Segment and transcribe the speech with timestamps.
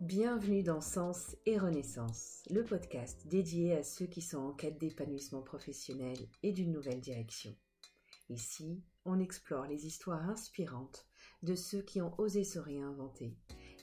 [0.00, 5.42] Bienvenue dans Sens et Renaissance, le podcast dédié à ceux qui sont en quête d'épanouissement
[5.42, 7.52] professionnel et d'une nouvelle direction.
[8.28, 11.04] Ici, on explore les histoires inspirantes
[11.42, 13.36] de ceux qui ont osé se réinventer,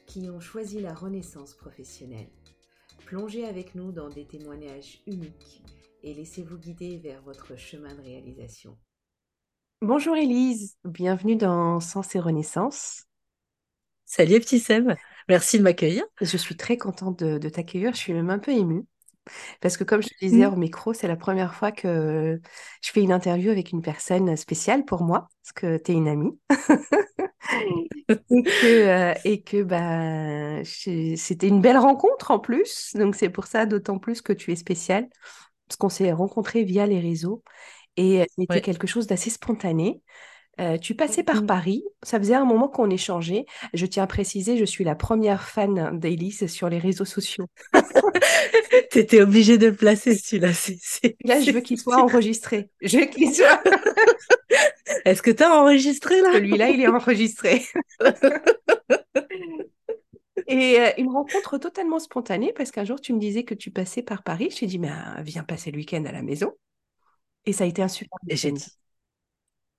[0.08, 2.32] qui ont choisi la renaissance professionnelle.
[3.06, 5.64] Plongez avec nous dans des témoignages uniques
[6.02, 8.78] et laissez-vous guider vers votre chemin de réalisation.
[9.82, 13.06] Bonjour Élise, bienvenue dans Sens et Renaissance.
[14.06, 14.94] Salut petit Seb,
[15.28, 16.04] merci de m'accueillir.
[16.22, 18.84] Je suis très contente de, t'accueillir, je suis même un peu émue.
[19.60, 22.40] Parce que comme je te disais hors micro, c'est la première fois que
[22.82, 26.08] je fais une interview avec une personne spéciale pour moi, parce que tu es une
[26.08, 26.40] amie.
[28.30, 32.92] et que, euh, et que bah, c'était une belle rencontre en plus.
[32.94, 35.10] Donc c'est pour ça d'autant plus que tu es spéciale,
[35.68, 37.44] parce qu'on s'est rencontrés via les réseaux
[37.98, 40.02] et c'était quelque chose d'assez spontané.
[40.60, 41.48] Euh, tu passais par mmh.
[41.48, 43.46] Paris, ça faisait un moment qu'on échangeait.
[43.74, 47.48] Je tiens à préciser, je suis la première fan d'Élise sur les réseaux sociaux.
[48.92, 50.52] tu étais obligée de le placer celui-là.
[51.26, 52.70] Là, je veux qu'il soit enregistré.
[52.82, 53.62] Je veux qu'il soit.
[55.06, 56.34] Est-ce que tu as enregistré là?
[56.34, 57.66] Celui-là, il est enregistré.
[60.48, 64.04] Et euh, une rencontre totalement spontanée parce qu'un jour, tu me disais que tu passais
[64.04, 64.50] par Paris.
[64.52, 66.52] Je t'ai dit, mais euh, viens passer le week-end à la maison.
[67.46, 68.56] Et ça a été un super week-end.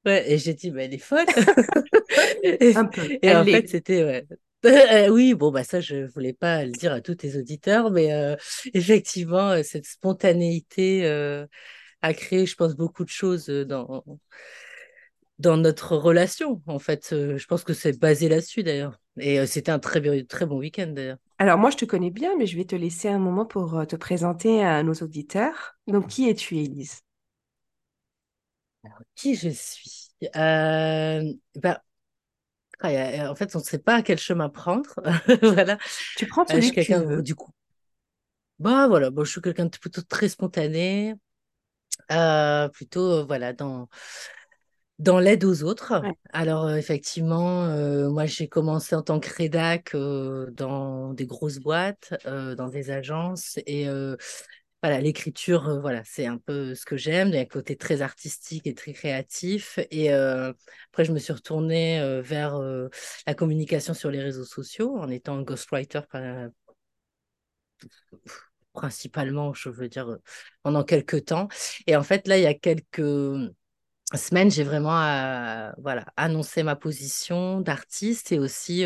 [0.07, 1.27] Ouais, et j'ai dit, bah, elle est folle.
[2.77, 3.19] un peu.
[3.21, 4.27] Et en fait, c'était, ouais.
[4.65, 8.13] Euh, oui, bon, bah ça, je voulais pas le dire à tous tes auditeurs, mais
[8.13, 8.37] euh,
[8.73, 11.07] effectivement, euh, cette spontanéité
[12.03, 14.05] a créé, je pense, beaucoup de choses dans,
[15.41, 16.63] dans notre relation.
[16.67, 19.01] En fait, je pense que c'est basé là-dessus, d'ailleurs.
[19.19, 21.19] Et c'était un très, très bon week-end, d'ailleurs.
[21.39, 23.97] Alors, moi, je te connais bien, mais je vais te laisser un moment pour te
[23.97, 25.77] présenter à nos auditeurs.
[25.89, 27.06] Donc, qui es-tu, Élise?
[29.15, 30.09] Qui je suis?
[30.37, 31.23] Euh,
[31.57, 31.83] bah,
[32.83, 34.95] En fait, on ne sait pas quel chemin prendre.
[35.43, 35.79] voilà.
[36.17, 37.51] Tu prends celui euh, je que Du coup.
[38.59, 41.15] Bah voilà, bon, je suis quelqu'un de plutôt très spontané,
[42.11, 43.89] euh, plutôt voilà dans
[44.99, 46.01] dans l'aide aux autres.
[46.33, 47.67] Alors effectivement,
[48.09, 53.87] moi j'ai commencé en tant que rédac dans des grosses boîtes, dans des agences et
[55.01, 57.29] l'écriture, euh, voilà, c'est un peu ce que j'aime.
[57.29, 59.79] Il y a un côté très artistique et très créatif.
[59.91, 60.53] Et euh,
[60.91, 62.61] après, je me suis retournée euh, vers
[63.27, 66.01] la communication sur les réseaux sociaux en étant ghostwriter
[68.73, 70.19] principalement, je veux dire,
[70.63, 71.49] pendant quelques temps.
[71.87, 73.51] Et en fait, là, il y a quelques
[74.15, 78.85] semaines, j'ai vraiment voilà, annoncé ma position d'artiste et aussi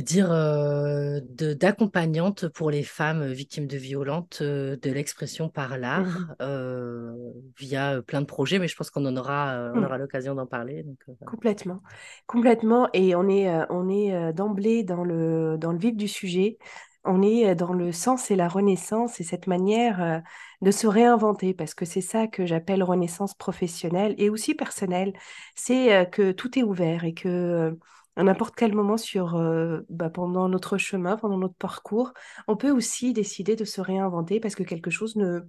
[0.00, 6.36] dire euh, d'accompagnante pour les femmes victimes de violences euh, de l'expression par l'art mmh
[6.40, 7.12] euh,
[7.58, 9.84] via plein de projets, mais je pense qu'on en aura, on mmh.
[9.84, 10.84] aura l'occasion d'en parler.
[11.26, 11.82] Complètement,
[12.26, 16.58] complètement, et on est, on est d'emblée dans le, dans le vif du sujet.
[17.04, 20.22] On est dans le sens et la renaissance et cette manière
[20.62, 25.12] de se réinventer, parce que c'est ça que j'appelle renaissance professionnelle et aussi personnelle,
[25.54, 27.76] c'est que tout est ouvert et que
[28.16, 32.12] à n'importe quel moment sur, euh, bah, pendant notre chemin, pendant notre parcours,
[32.46, 35.40] on peut aussi décider de se réinventer parce que quelque chose ne,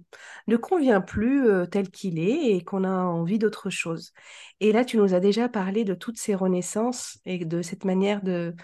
[0.46, 4.12] ne convient plus euh, tel qu'il est et qu'on a envie d'autre chose.
[4.60, 8.22] Et là, tu nous as déjà parlé de toutes ces renaissances et de cette manière
[8.22, 8.54] de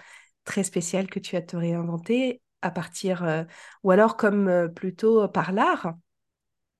[0.45, 3.43] très spéciale que tu as te réinventer à partir, euh,
[3.83, 5.93] ou alors comme plutôt par l'art.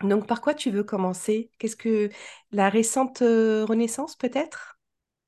[0.01, 1.51] Donc, par quoi tu veux commencer?
[1.59, 2.09] Qu'est-ce que
[2.51, 4.80] la récente renaissance peut-être?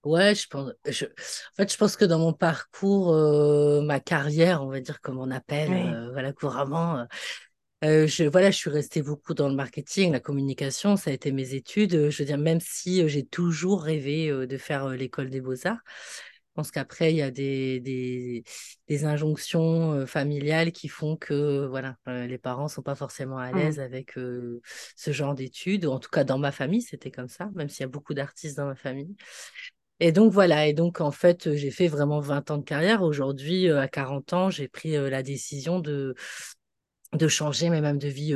[0.03, 4.61] Ouais, je pense, je, en fait, je pense que dans mon parcours, euh, ma carrière,
[4.61, 7.07] on va dire comme on appelle, euh, voilà, couramment,
[7.85, 11.31] euh, je, voilà, je suis restée beaucoup dans le marketing, la communication, ça a été
[11.31, 12.09] mes études.
[12.09, 16.69] Je veux dire, même si j'ai toujours rêvé de faire l'école des beaux-arts, je pense
[16.69, 18.43] qu'après, il y a des, des,
[18.87, 23.57] des injonctions familiales qui font que voilà, les parents sont pas forcément à mmh.
[23.57, 25.85] l'aise avec ce genre d'études.
[25.87, 28.57] En tout cas, dans ma famille, c'était comme ça, même s'il y a beaucoup d'artistes
[28.57, 29.15] dans ma famille.
[29.99, 33.03] Et donc voilà, et donc en fait, j'ai fait vraiment 20 ans de carrière.
[33.03, 36.15] Aujourd'hui, à 40 ans, j'ai pris la décision de,
[37.13, 38.35] de changer mais même de vie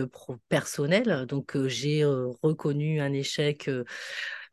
[0.49, 1.25] personnelle.
[1.27, 3.69] Donc j'ai reconnu un échec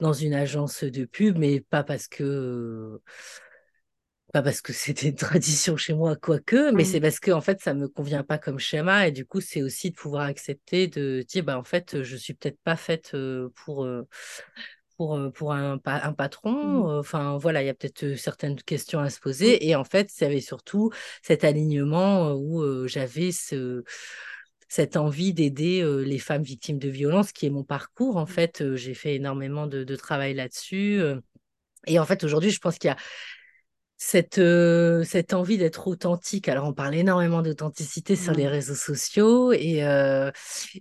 [0.00, 3.00] dans une agence de pub, mais pas parce que
[4.32, 7.02] pas parce que c'était une tradition chez moi, quoique, mais c'est mmh.
[7.02, 9.06] parce que en fait, ça me convient pas comme schéma.
[9.06, 12.34] Et du coup, c'est aussi de pouvoir accepter de dire, bah, en fait, je suis
[12.34, 13.16] peut-être pas faite
[13.54, 13.86] pour,
[14.96, 16.52] pour, pour un, un patron.
[16.52, 16.98] Mmh.
[16.98, 19.66] Enfin, voilà, il y a peut-être certaines questions à se poser.
[19.66, 20.90] Et en fait, il y avait surtout
[21.22, 23.84] cet alignement où j'avais ce,
[24.68, 28.16] cette envie d'aider les femmes victimes de violences, qui est mon parcours.
[28.16, 28.28] En mmh.
[28.28, 31.00] fait, j'ai fait énormément de, de travail là-dessus.
[31.86, 32.96] et en fait, aujourd'hui, je pense qu'il y a
[33.96, 36.48] cette, euh, cette envie d'être authentique.
[36.48, 38.48] Alors, on parle énormément d'authenticité sur les Mm.
[38.48, 40.30] réseaux sociaux et, euh,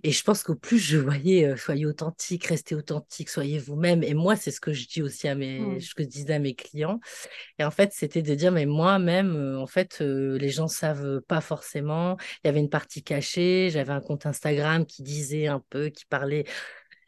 [0.02, 4.02] et je pense qu'au plus je voyais, euh, soyez authentique, restez authentique, soyez vous-même.
[4.02, 5.80] Et moi, c'est ce que je dis aussi à mes, Mm.
[5.80, 7.00] ce que je disais à mes clients.
[7.58, 11.20] Et en fait, c'était de dire, mais moi-même, euh, en fait, euh, les gens savent
[11.28, 12.16] pas forcément.
[12.44, 13.70] Il y avait une partie cachée.
[13.72, 16.44] J'avais un compte Instagram qui disait un peu, qui parlait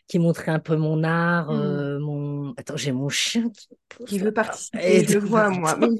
[0.08, 1.54] qui montrait un peu mon art, Mm.
[1.54, 2.52] euh, mon...
[2.56, 3.68] Attends, j'ai mon chien qui
[4.04, 5.76] Qui veut participer, Et je le vois, moi.
[5.80, 5.90] Ouais,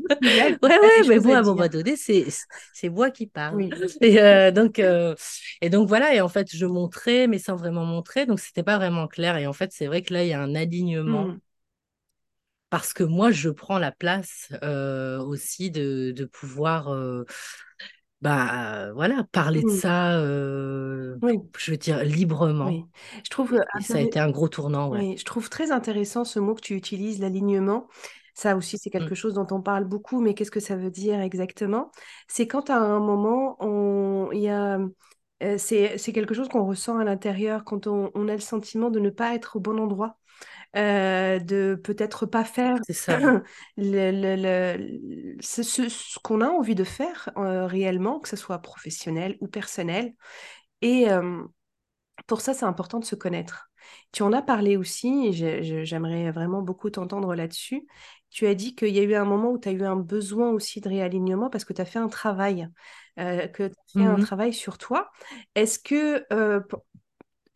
[0.42, 3.56] a des ouais, mais bon, à un moment donné, c'est moi qui parle.
[3.56, 3.70] Oui.
[4.00, 5.14] Et euh, donc, euh,
[5.60, 8.76] et donc voilà, et en fait, je montrais, mais sans vraiment montrer, donc c'était pas
[8.76, 9.36] vraiment clair.
[9.36, 11.40] Et en fait, c'est vrai que là, il y a un alignement Mm.
[12.70, 14.52] parce que moi, je prends la place
[15.20, 16.88] aussi de, de pouvoir,
[18.22, 19.70] bah, voilà, parler de Mm.
[19.70, 22.68] ça, euh, Oui, je veux dire, librement.
[22.68, 22.86] oui.
[23.24, 25.00] Je trouve, ça a été un gros tournant, ouais.
[25.00, 27.88] oui, je trouve très intéressant ce mot que tu utilises, l'alignement.
[28.34, 29.00] Ça aussi, c'est Mm.
[29.00, 31.90] quelque chose dont on parle beaucoup, mais qu'est-ce que ça veut dire exactement?
[32.28, 34.78] C'est quand à un moment, on, il y a,
[35.58, 39.00] c'est, c'est quelque chose qu'on ressent à l'intérieur, quand on, on a le sentiment de
[39.00, 40.18] ne pas être au bon endroit.
[40.76, 43.18] Euh, de peut-être pas faire ça.
[43.76, 48.58] le, le- le- ce, ce- qu'on a envie de faire euh, réellement, que ce soit
[48.60, 50.14] professionnel ou personnel.
[50.82, 51.44] Et euh,
[52.26, 53.70] pour ça, c'est important de se connaître.
[54.12, 55.32] Tu en as parlé aussi, et
[55.84, 57.86] j'aimerais vraiment beaucoup t'entendre là-dessus.
[58.30, 60.50] Tu as dit qu'il y a eu un moment où tu as eu un besoin
[60.50, 62.68] aussi de réalignement parce que tu as fait un travail,
[63.20, 64.18] euh, que tu as fait un Mhm.
[64.18, 65.10] travail sur toi.
[65.54, 66.60] Est-ce que euh,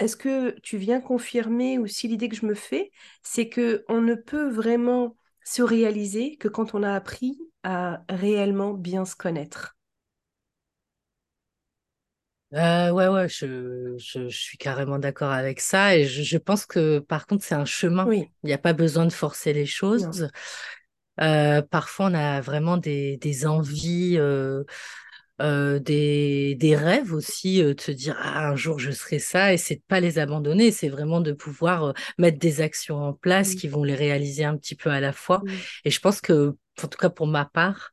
[0.00, 2.92] est-ce que tu viens confirmer aussi l'idée que je me fais,
[3.22, 8.74] c'est que on ne peut vraiment se réaliser que quand on a appris à réellement
[8.74, 9.76] bien se connaître?
[12.52, 15.96] Euh, ouais, ouais, je, je, je suis carrément d'accord avec ça.
[15.96, 18.08] Et je, je pense que par contre, c'est un chemin.
[18.08, 20.28] Oui, Il n'y a pas besoin de forcer les choses.
[21.20, 24.64] Euh, parfois, on a vraiment des, des envies, euh,
[25.40, 29.52] euh, des, des rêves aussi, euh, de se dire, ah, un jour, je serai ça.
[29.54, 30.70] Et c'est de pas les abandonner.
[30.72, 34.44] C'est vraiment de pouvoir euh, mettre des actions en place Mm, qui vont les réaliser
[34.44, 35.42] un petit peu à la fois.
[35.42, 37.90] mm, Et je pense que, en tout cas pour ma part,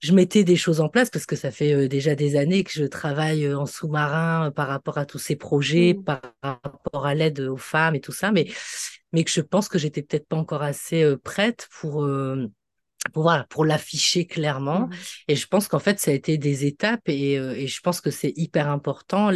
[0.00, 2.84] je mettais des choses en place parce que ça fait déjà des années que je
[2.84, 7.56] travaille en sous-marin par rapport à tous ces projets, mm, par rapport à l'aide aux
[7.56, 8.46] femmes et tout ça, mais,
[9.12, 12.06] mais que je pense que j'étais peut-être pas encore assez prête pour,
[13.12, 14.88] pour, voilà, pour l'afficher clairement.
[14.88, 14.96] mm,
[15.28, 18.00] Et je pense qu'en fait, ça a été des étapes et, euh, et je pense
[18.00, 19.30] que c'est hyper important.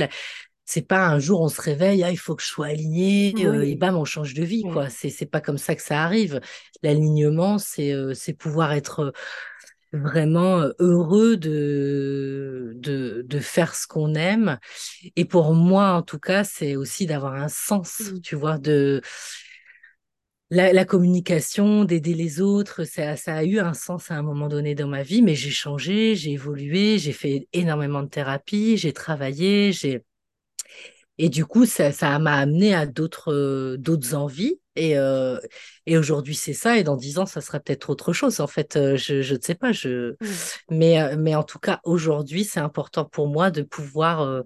[0.64, 3.62] C'est pas un jour on se réveille, ah, il faut que je sois aligné euh,
[3.62, 4.88] et bam, on change de vie, oui, quoi.
[4.88, 6.40] C'est, c'est pas comme ça que ça arrive.
[6.84, 9.12] L'alignement, c'est, euh, c'est pouvoir être
[9.93, 14.58] vraiment heureux de, de, de faire ce qu'on aime.
[15.17, 19.02] Et pour moi, en tout cas, c'est aussi d'avoir un sens, tu vois, de
[20.50, 22.85] la, la communication, d'aider les autres.
[22.85, 25.50] Ça, ça a eu un sens à un moment donné dans ma vie, mais j'ai
[25.50, 30.02] changé, j'ai évolué, j'ai fait énormément de thérapie, j'ai travaillé, j'ai
[31.19, 34.58] et du coup, ça, ça m'a amené à d'autres euh, d'autres envies.
[34.76, 35.38] Et, euh,
[35.85, 36.79] et aujourd'hui, c'est ça.
[36.79, 38.41] Et dans dix ans, ça sera peut-être autre chose.
[38.41, 39.73] En fait, euh, je, je ne sais pas.
[39.73, 40.12] Je...
[40.20, 40.35] mm,
[40.70, 44.43] Mais, mais en tout cas, aujourd'hui, c'est important pour moi de pouvoir euh,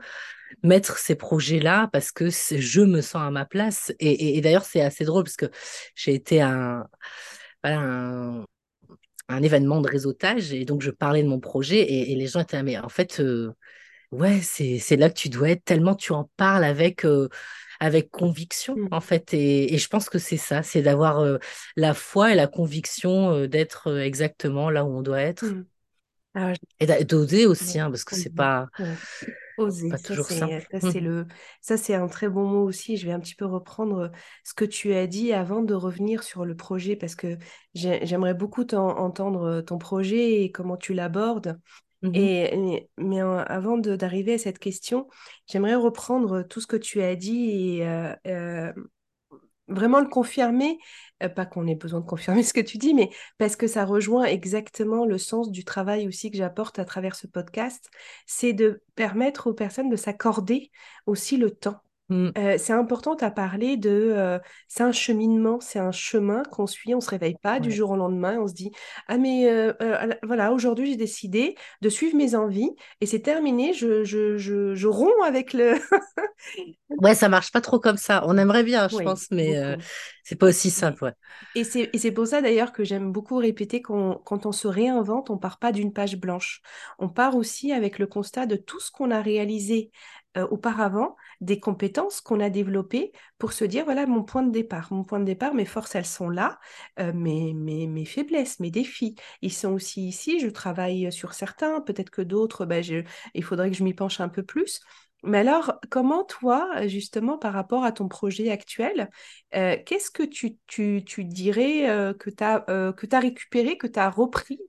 [0.63, 3.93] mettre ces projets-là parce que je me sens à ma place.
[4.01, 5.47] Et, et, et d'ailleurs, c'est assez drôle parce que
[5.95, 6.89] j'ai été à un,
[7.63, 8.45] voilà, un,
[9.29, 12.41] un événement de réseautage et donc je parlais de mon projet et, et les gens
[12.41, 13.53] étaient là, mais en fait, euh,
[14.13, 17.29] Ouais, c'est là que tu dois être tellement tu en parles avec euh,
[17.81, 21.39] avec conviction en mm, fait et, et je pense que c'est ça, c'est d'avoir euh,
[21.77, 25.65] la foi et la conviction euh, d'être euh, exactement là où on doit être mm.
[26.35, 28.99] Alors, et d'oser aussi hein, parce que c'est oser, pas ouais.
[29.57, 29.97] Oser,
[30.69, 31.27] pas ça c'est le
[31.61, 32.97] ça c'est un très bon mot aussi.
[32.97, 34.11] Je vais un petit peu reprendre
[34.45, 37.39] ce que tu as dit avant de revenir sur le projet parce que
[37.75, 41.59] j'ai- j'aimerais beaucoup t'en- entendre ton projet et comment tu l'abordes.
[42.03, 42.15] Mhm.
[42.15, 45.09] Et, et- mais avant d'arriver à cette question,
[45.49, 48.73] j'aimerais reprendre tout ce que tu as dit et euh, euh,
[49.69, 50.79] vraiment le confirmer.
[51.23, 53.85] Euh, pas qu'on ait besoin de confirmer ce que tu dis, mais parce que ça
[53.85, 57.91] rejoint exactement le sens du travail aussi que j'apporte à travers ce podcast,
[58.27, 60.71] c'est de permettre aux personnes de s'accorder
[61.07, 61.81] aussi le temps.
[62.11, 62.33] Mhm.
[62.37, 63.91] Euh, c'est important, tu as parlé de...
[63.91, 67.73] euh, c'est un cheminement, c'est un chemin qu'on suit, on ne se réveille pas du
[67.73, 68.73] jour au lendemain, on se dit,
[69.09, 69.73] ah mais euh,
[70.23, 72.71] voilà, aujourd'hui j'ai décidé de suivre mes envies
[73.01, 75.75] et c'est terminé, je, je, je, je romps avec le...
[76.91, 78.23] Ouais, ça marche pas trop comme ça.
[78.27, 79.77] On aimerait bien, je pense, mais
[80.23, 81.13] c'est pas aussi simple, ouais.
[81.55, 84.69] Et c'est, et c'est pour ça d'ailleurs que j'aime beaucoup répéter qu'on, quand on se
[84.69, 86.63] réinvente, on part pas d'une page blanche.
[86.99, 89.91] On part aussi avec le constat de tout ce qu'on a réalisé
[90.37, 94.93] euh, auparavant des compétences qu'on a développées pour se dire, voilà mon point de départ.
[94.93, 96.59] Mon point de départ, mes forces, elles sont là,
[96.99, 100.41] euh, mes, faiblesses, mes défis, ils sont aussi ici.
[100.41, 104.21] Je travaille sur certains, peut-être que d'autres, ben, je, il faudrait que je m'y penche
[104.21, 104.81] un peu plus.
[105.23, 109.11] Mais alors, comment toi, justement, par rapport à ton projet actuel,
[109.55, 114.61] euh, qu'est-ce que tu, tu, dirais euh, que tu as récupéré, que tu as repris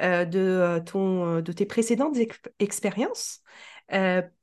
[0.00, 2.16] de, ton, de tes précédentes
[2.58, 3.42] expériences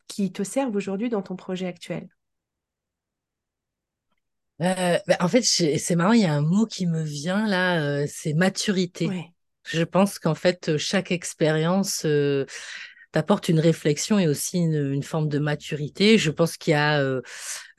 [0.09, 2.09] qui te servent aujourd'hui dans ton projet actuel?
[4.59, 8.33] Bah, en fait, c'est marrant, il y a un mot qui me vient là, c'est
[8.33, 9.09] maturité.
[9.63, 12.05] Je pense qu'en fait, chaque expérience
[13.11, 16.17] t'apporte une réflexion et aussi une, forme de maturité.
[16.17, 17.21] Je pense qu'il y a euh,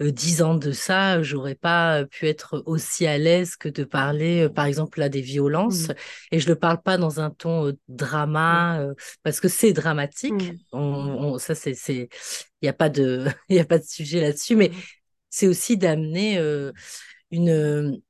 [0.03, 4.43] euh, dix ans de ça, j'aurais pas pu être aussi à l'aise que de parler,
[4.43, 5.89] euh, par exemple, là, des violences.
[5.89, 5.95] Mmh.
[6.33, 8.95] Et je ne le parle pas dans un ton drama, mmh.
[9.23, 10.53] parce que c'est dramatique.
[10.53, 10.59] Mmh.
[10.73, 12.09] On, ça, c'est, il
[12.63, 14.73] n'y a pas de, il a pas de sujet là-dessus, mais
[15.29, 16.41] c'est aussi d'amener
[17.31, 18.01] une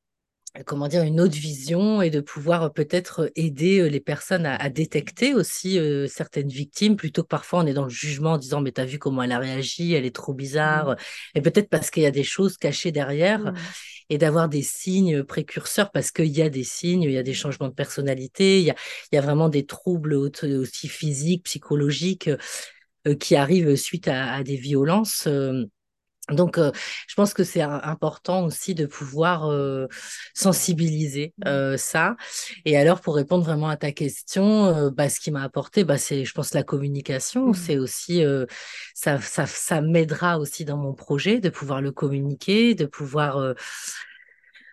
[0.67, 4.47] comment dire, une autre vision et de pouvoir euh, peut-être euh, aider euh, les personnes
[4.47, 5.79] à, détecter aussi
[6.09, 8.99] certaines victimes, plutôt que parfois on est dans le jugement en disant mais t'as vu
[8.99, 10.97] comment elle a réagi, elle est trop bizarre, mmh.
[11.37, 13.55] et peut-être parce qu'il y a des choses cachées derrière, mmh.
[14.11, 17.35] et d'avoir des signes précurseurs parce qu'il y a des signes, il y a des
[17.35, 18.77] changements de personnalité, il y a,
[19.13, 22.31] il y a vraiment des troubles aussi physiques, psychologiques
[23.19, 25.27] qui arrivent suite à, à des violences.
[26.31, 26.71] Donc, euh,
[27.09, 29.87] je pense que c'est important aussi de pouvoir euh,
[30.35, 31.49] sensibiliser mmh.
[31.49, 32.17] euh, ça.
[32.65, 36.25] Et alors, pour répondre vraiment à ta question, bah, ce qui m'a apporté, bah, c'est,
[36.25, 37.49] je pense, la communication.
[37.49, 37.55] Mmh.
[37.55, 38.23] C'est aussi,
[38.95, 43.55] ça, ça, ça m'aidera aussi dans mon projet de pouvoir le communiquer, de pouvoir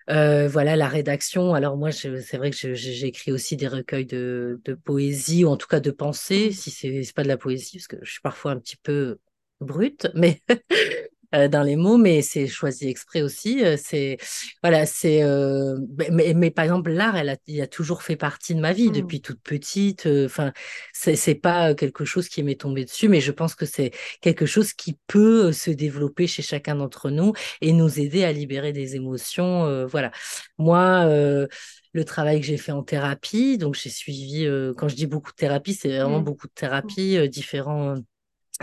[0.08, 1.54] voilà la rédaction.
[1.54, 5.68] Alors moi, c'est vrai que j'écris aussi des recueils de, de, poésie ou en tout
[5.68, 6.54] cas de pensée, mmh.
[6.54, 9.18] si c'est pas de la poésie, parce que je suis parfois un petit peu
[9.60, 10.42] brute, mais
[11.36, 13.62] Euh, dans les mots, mais c'est choisi exprès aussi.
[13.66, 14.18] Euh, c'est
[14.64, 15.78] voilà, c'est euh,
[16.10, 18.88] mais, mais, par exemple l'art, elle a, il a toujours fait partie de ma vie
[18.88, 18.94] mmh.
[18.94, 20.08] depuis toute petite.
[20.08, 20.54] Enfin,
[20.94, 23.92] c'est pas quelque chose qui m'est tombé dessus, mais je pense que c'est
[24.22, 28.72] quelque chose qui peut se développer chez chacun d'entre nous et nous aider à libérer
[28.72, 29.86] des émotions.
[29.86, 30.12] voilà,
[30.58, 31.06] moi
[31.94, 33.58] le travail que j'ai fait en thérapie.
[33.58, 36.24] Donc, j'ai suivi, quand je dis beaucoup de thérapie, c'est vraiment mmh.
[36.24, 37.96] beaucoup de thérapie, différents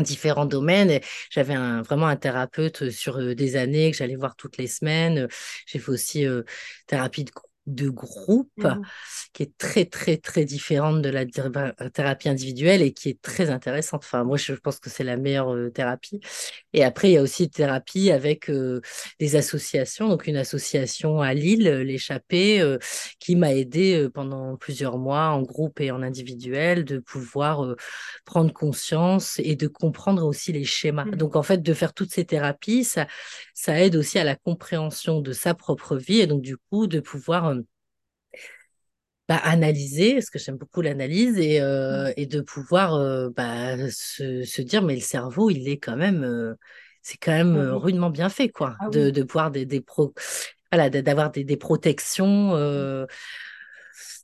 [0.00, 1.00] différents domaines.
[1.30, 5.28] J'avais un, vraiment un thérapeute sur des années que j'allais voir toutes les semaines.
[5.66, 6.26] J'ai fait aussi
[6.86, 7.30] thérapie de
[7.66, 8.82] de groupe mmh
[9.34, 14.02] qui est très très très différente de la thérapie individuelle et qui est très intéressante.
[14.04, 16.20] Enfin moi je pense que c'est la meilleure euh, thérapie.
[16.72, 18.80] Et après il y a aussi une thérapie avec euh,
[19.18, 22.62] des associations, donc une association à Lille, euh, l'échappée,
[23.18, 27.74] qui m'a aidé pendant plusieurs mois en groupe et en individuel de pouvoir
[28.24, 31.06] prendre conscience et de comprendre aussi les schémas.
[31.06, 31.16] Mmh.
[31.16, 33.08] Donc en fait de faire toutes ces thérapies, ça
[33.52, 37.00] ça aide aussi à la compréhension de sa propre vie et donc du coup de
[37.00, 37.53] pouvoir
[39.28, 44.44] bah, analyser, parce que j'aime beaucoup l'analyse, et, euh, et de pouvoir euh, bah, se,
[44.44, 46.54] se, dire, mais le cerveau, il est quand même, euh,
[47.02, 50.14] c'est quand même ah rudement bien fait, quoi, ah de, de pouvoir des, des pro,
[50.70, 52.54] voilà, d'avoir des, des protections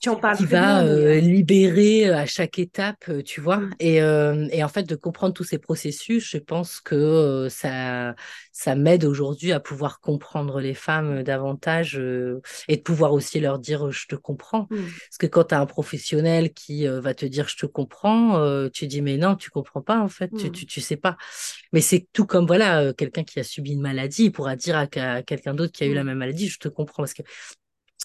[0.00, 3.58] tu en parles qui va euh, libérer euh, à chaque étape, euh, tu vois?
[3.58, 3.74] Mm.
[3.80, 8.14] Et, et, en fait, de comprendre tous ces processus, je pense que ça,
[8.52, 12.00] ça m'aide aujourd'hui à pouvoir comprendre les femmes davantage
[12.68, 14.68] et de pouvoir aussi leur dire je te comprends.
[14.70, 14.76] Mm.
[14.76, 18.86] Parce que quand tu as un professionnel qui va te dire je te comprends, tu
[18.86, 20.52] dis mais non, tu comprends pas en fait, tu, mm.
[20.52, 21.16] tu, tu, sais pas.
[21.72, 24.86] Mais c'est tout comme voilà, quelqu'un qui a subi une maladie, il pourra dire à,
[24.96, 27.02] à quelqu'un d'autre qui a eu la même maladie, je te comprends.
[27.02, 27.22] Parce que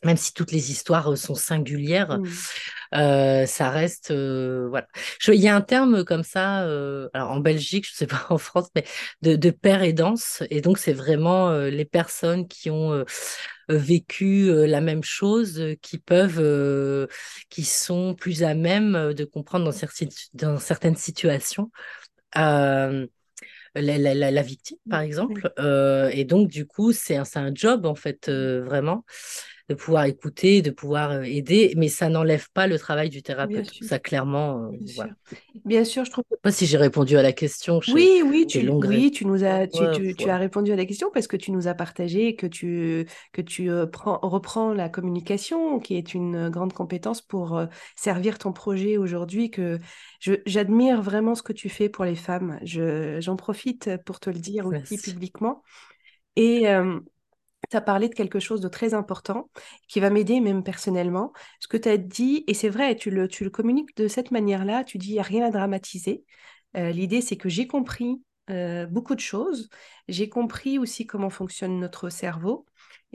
[0.03, 2.27] même si toutes les histoires euh, sont singulières, mmh.
[2.95, 4.87] euh, ça reste euh, voilà.
[5.27, 6.59] Il y a un terme comme ça,
[7.13, 8.83] alors en Belgique, je ne sais pas en France, mais
[9.21, 13.03] de, de père aidance, et donc c'est vraiment les personnes qui ont
[13.69, 17.07] vécu la même chose, qui peuvent,
[17.49, 21.71] qui sont plus à même de comprendre dans, certaines, dans certaines situations.
[23.77, 25.51] La, la, la, victime, par exemple.
[26.11, 29.03] et donc, du coup, c'est un, un job, en fait, vraiment
[29.67, 33.71] de pouvoir écouter, de pouvoir euh, aider, mais ça n'enlève pas le travail du thérapeute.
[33.81, 34.71] Ça, clairement.
[34.71, 35.05] Euh,
[35.65, 36.05] Bien, sûr.
[36.05, 36.23] je trouve.
[36.43, 37.79] Pas si j'ai répondu à la question.
[37.91, 41.25] Oui, oui, tu, oui, tu nous as, tu, tu, as répondu à la question parce
[41.25, 45.95] que tu nous as partagé que tu, que tu euh, prends, reprends la communication, qui
[45.97, 47.59] est une grande compétence pour
[47.95, 49.49] servir ton projet aujourd'hui.
[49.49, 49.79] Que
[50.45, 52.59] j'admire vraiment ce que tu fais pour les femmes.
[52.63, 55.63] J'en profite pour te le dire aussi publiquement.
[56.35, 56.67] Et
[57.69, 59.49] tu as parlé de quelque chose de très important
[59.87, 61.33] qui va m'aider même personnellement.
[61.59, 64.31] Ce que tu as dit, et c'est vrai, tu le, tu le communiques de cette
[64.31, 66.23] manière-là, tu dis il n'y a rien à dramatiser.
[66.77, 69.69] Euh, l'idée, c'est que j'ai compris euh, beaucoup de choses.
[70.07, 72.65] J'ai compris aussi comment fonctionne notre cerveau.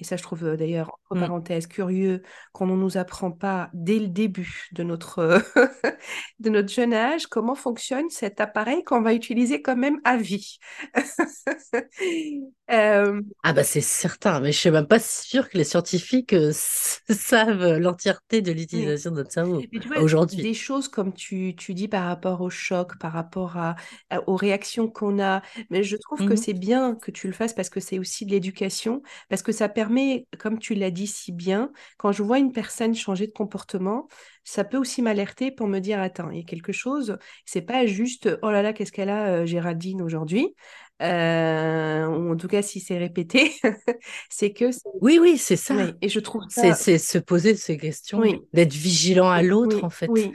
[0.01, 1.21] Et ça, je trouve euh, d'ailleurs, entre Mm.
[1.21, 5.43] parenthèses, curieux qu'on ne nous apprend pas dès le début de notre,
[6.41, 10.59] de notre jeune âge comment fonctionne cet appareil qu'on va utiliser quand même à vie.
[12.71, 16.53] Euh, Ah bah c'est certain, mais je suis même pas sûre que les scientifiques euh,
[17.11, 20.39] savent l'entièreté de l'utilisation de notre cerveau aujourd'hui.
[20.41, 23.77] des choses comme tu, tu dis par rapport au choc, par rapport à,
[24.11, 26.37] à- aux réactions qu'on a, mais je trouve que Mhm.
[26.37, 29.69] c'est bien que tu le fasses parce que c'est aussi de l'éducation, parce que ça
[29.69, 29.90] permet,
[30.39, 34.09] comme tu l'as dit si bien, quand je vois une personne changer de comportement,
[34.45, 37.87] ça peut aussi m'alerter pour me dire, attends, il y a quelque chose, c'est pas
[37.87, 40.55] juste, oh là là, qu'est-ce qu'elle a, euh, Géraldine, aujourd'hui,
[41.03, 43.53] Euh, ou en tout cas, si c'est répété,
[44.31, 44.71] c'est que,
[45.01, 45.75] Oui, oui, c'est ça.
[45.75, 48.41] oui, et je trouve C'est ça, c'est se poser ces questions, oui.
[48.53, 50.09] d'être vigilant à Oui, l'autre en fait.
[50.09, 50.33] oui.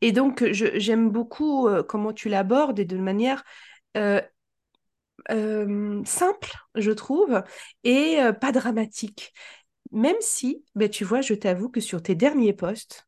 [0.00, 3.44] Et donc, j'aime beaucoup euh, comment tu l'abordes et de manière
[3.96, 4.20] euh,
[5.30, 7.42] euh, simple, je trouve,
[7.84, 9.32] et euh, pas dramatique.
[9.92, 13.06] Même si, ben, tu vois, je t'avoue que sur tes derniers posts,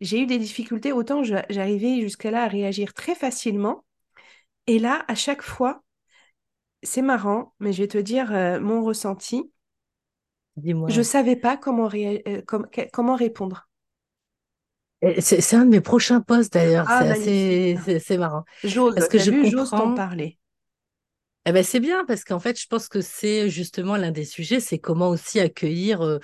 [0.00, 0.92] j'ai eu des difficultés.
[0.92, 3.84] Autant j'arrivais jusqu'à là à réagir très facilement.
[4.68, 5.82] Et là, à chaque fois,
[6.82, 9.50] c'est marrant, mais je vais te dire euh, mon ressenti.
[10.88, 11.00] Je Dis-moi.
[11.00, 11.88] savais pas comment,
[12.46, 13.66] com- comment répondre.
[15.20, 18.44] C'est un de mes prochains posts d'ailleurs, Ah, c'est marrant.
[18.64, 20.38] J'ose, Parce que je vu, j'ose t'en comprends, parler.
[21.46, 24.60] Eh ben c'est bien parce qu'en fait je pense que c'est justement l'un des sujets,
[24.60, 26.18] c'est comment aussi accueillir euh,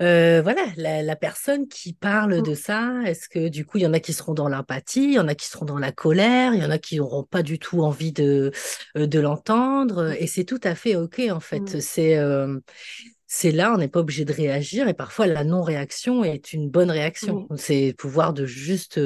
[0.00, 3.00] euh, voilà la, la personne qui parle de Mm, ça.
[3.04, 5.26] Est-ce que du coup il y en a qui seront dans l'empathie, il y en
[5.26, 7.82] a qui seront dans la colère, il y en a qui n'auront pas du tout
[7.82, 8.52] envie de,
[8.94, 11.80] de l'entendre et c'est tout à fait OK en fait.
[11.80, 12.60] C'est euh,
[13.26, 16.90] c'est là, on n'est pas obligé de réagir et parfois la non-réaction est une bonne
[16.90, 17.44] réaction.
[17.50, 18.98] Oui, C'est pouvoir de juste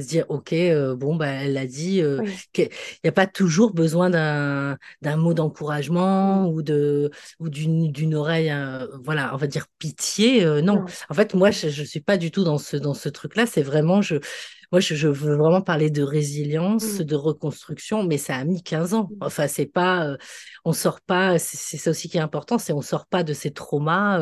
[0.00, 2.34] se dire, OK, euh, bon, bah, elle l'a dit, euh, oui.
[2.52, 2.68] qu'il
[3.04, 5.34] n'y a pas toujours besoin d'un d'un mot Mm.
[5.34, 10.44] d'encouragement ou de ou d'une d'une oreille, euh, voilà, on va dire pitié.
[10.44, 10.84] euh, non, Non.
[11.08, 13.46] en fait, moi, je, je suis pas du tout dans ce dans ce truc-là.
[13.46, 14.16] C'est vraiment, je,
[14.72, 17.04] moi, je, je veux vraiment parler de résilience, Mm.
[17.04, 19.10] de reconstruction, mais ça a mis 15 ans.
[19.10, 19.16] Mm.
[19.20, 20.16] Enfin, c'est pas,
[20.64, 23.32] on sort pas, c'est c'est ça aussi qui est important, c'est on sort pas de
[23.32, 24.20] ces traumas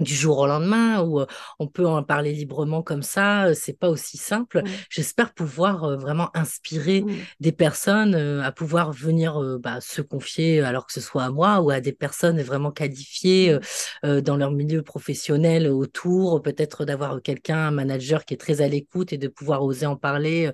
[0.00, 1.20] du jour au lendemain où
[1.58, 4.62] on peut en parler librement comme ça, c'est pas aussi simple.
[4.62, 4.68] Mm.
[4.90, 7.10] J'espère pouvoir vraiment inspirer Mm.
[7.40, 11.70] des personnes à pouvoir venir bah, se confier, alors que ce soit à moi ou
[11.70, 14.06] à des personnes vraiment qualifiées euh, Mm.
[14.06, 18.68] euh, dans leur milieu professionnel autour, peut-être d'avoir quelqu'un, un manager qui est très à
[18.68, 20.50] l'écoute et de pouvoir oser en parler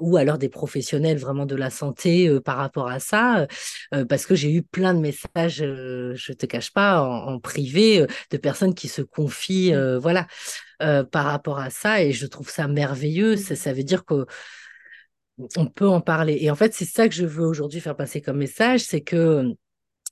[0.00, 3.46] ou alors des professionnels vraiment de la santé par rapport à ça,
[4.08, 8.36] parce que j'ai eu plein de messages, je te cache pas, en, en privé, de
[8.36, 9.76] personnes qui se confient, Mm.
[9.76, 10.26] euh, voilà,
[10.82, 13.36] euh, par rapport à ça, et je trouve ça merveilleux.
[13.36, 13.56] Ça, Mm.
[13.56, 14.26] ça veut dire que
[15.56, 16.38] on peut en parler.
[16.40, 19.44] Et en fait, c'est ça que je veux aujourd'hui faire passer comme message, c'est que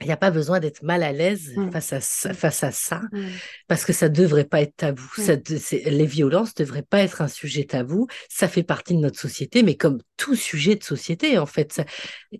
[0.02, 1.70] il n'y a pas besoin d'être mal à l'aise Mm.
[1.72, 3.26] face à ça, face à ça Mm.
[3.66, 5.02] parce que ça devrait pas être tabou.
[5.16, 8.06] Ça, de- les violences devraient pas être un sujet tabou.
[8.28, 11.80] Ça fait partie de notre société, mais comme tout sujet de société, en fait.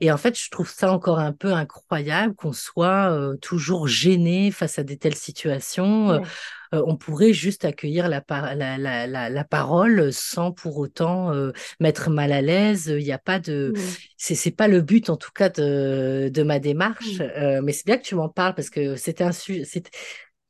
[0.01, 4.51] Et en fait, je trouve ça encore un peu incroyable qu'on soit euh, toujours gêné
[4.51, 6.11] face à des telles situations.
[6.13, 6.21] Euh.
[6.75, 11.33] Euh, on pourrait juste accueillir la, par- la, la, la, la parole sans pour autant
[11.33, 12.87] euh, mettre mal à l'aise.
[12.89, 13.73] Il n'y a pas de,
[14.17, 17.21] c'est pas le but en tout cas de, de ma démarche.
[17.21, 19.65] Euh, mais c'est bien que tu m'en parles parce que c'était un sujet.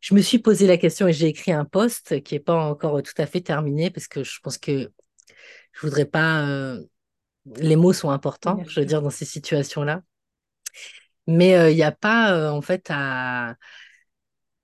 [0.00, 3.02] Je me suis posé la question et j'ai écrit un post qui n'est pas encore
[3.02, 4.90] tout à fait terminé parce que je pense que
[5.72, 6.46] je voudrais pas.
[6.46, 6.82] euh,
[7.56, 10.02] les mots sont importants, je veux dire, dans ces situations-là.
[11.26, 13.56] Mais euh, il n'y a pas, euh, en fait, à,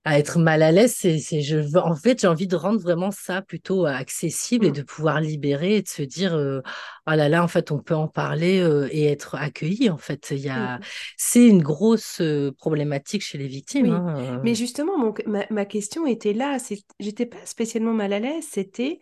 [0.05, 0.95] à être mal à l'aise.
[0.97, 4.73] C'est, je veux, en fait, j'ai envie de rendre vraiment ça plutôt accessible et Mm.
[4.73, 6.61] de pouvoir libérer et de se dire, euh,
[7.07, 9.91] oh là là, en fait, on peut en parler euh, et être accueilli.
[9.91, 10.81] En fait, il y a, Mm.
[11.17, 13.87] c'est une grosse euh, problématique chez les victimes.
[13.87, 13.93] Oui.
[13.93, 16.59] hein, Mais justement, mon- ma, ma question était là.
[16.59, 18.45] C'est, j'étais pas spécialement mal à l'aise.
[18.51, 18.99] C'était,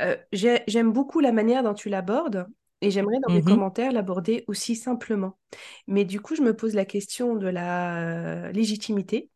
[0.00, 2.46] euh, j'ai- j'aime beaucoup la manière dont tu l'abordes
[2.80, 3.36] et j'aimerais dans euh.
[3.36, 5.38] mes commentaires l'aborder aussi simplement.
[5.86, 9.30] Mais du coup, je me pose la question de la légitimité.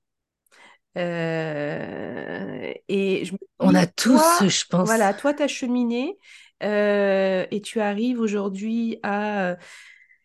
[0.97, 4.87] Euh, et je me On a tous, toi, je pense.
[4.87, 6.19] voilà, toi, tu as cheminé
[6.63, 9.57] euh, et tu arrives aujourd'hui à...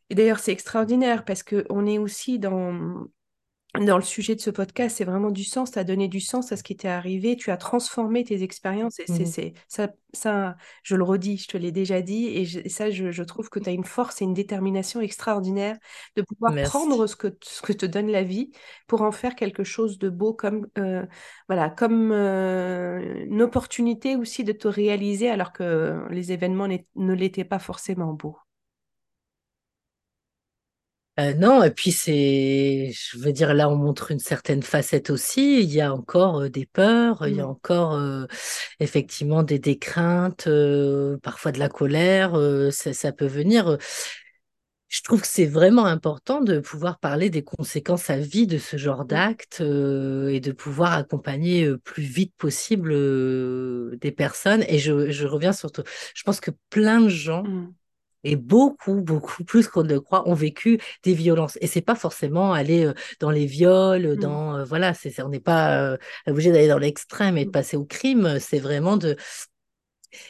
[0.10, 3.08] Et d'ailleurs, c'est extraordinaire parce qu'on est aussi dans,
[3.80, 6.52] dans le sujet de ce podcast, c'est vraiment du sens, tu as donné du sens
[6.52, 10.58] à ce qui t'est arrivé, tu as transformé tes expériences et c'est, c'est, ça, ça,
[10.84, 13.50] je le redis, je te l'ai déjà dit et, je- et ça, je, je trouve
[13.50, 15.78] que tu as une force et une détermination extraordinaire
[16.18, 18.52] de pouvoir prendre ce que, ce que te donne la vie
[18.88, 21.06] pour en faire quelque chose de beau comme, euh,
[21.48, 27.46] voilà, comme euh, une opportunité aussi de te réaliser alors que les événements ne l'étaient
[27.46, 28.38] pas forcément beaux.
[31.22, 35.62] Euh, non, et puis c'est, je veux dire, là, on montre une certaine facette aussi.
[35.62, 38.26] Il y a encore euh, des peurs, il y a Mm, encore euh,
[38.80, 40.48] effectivement des, des craintes,
[41.22, 42.34] parfois de la colère.
[42.72, 43.78] ça, ça peut venir.
[44.90, 48.76] Je trouve que c'est vraiment important de pouvoir parler des conséquences à vie de ce
[48.76, 52.92] genre mm, d'actes euh, et de pouvoir accompagner plus vite possible
[54.00, 54.64] des personnes.
[54.68, 57.74] Et je, je reviens surtout, je pense que plein de gens mm,
[58.24, 61.58] et beaucoup, beaucoup plus qu'on ne le croit, ont vécu des violences.
[61.62, 65.30] Et c'est pas forcément aller euh, dans les viols, mm, dans euh, voilà, c'est, on
[65.30, 68.40] n'est pas euh, obligé d'aller dans l'extrême et de mm, passer au crime.
[68.40, 69.16] C'est vraiment de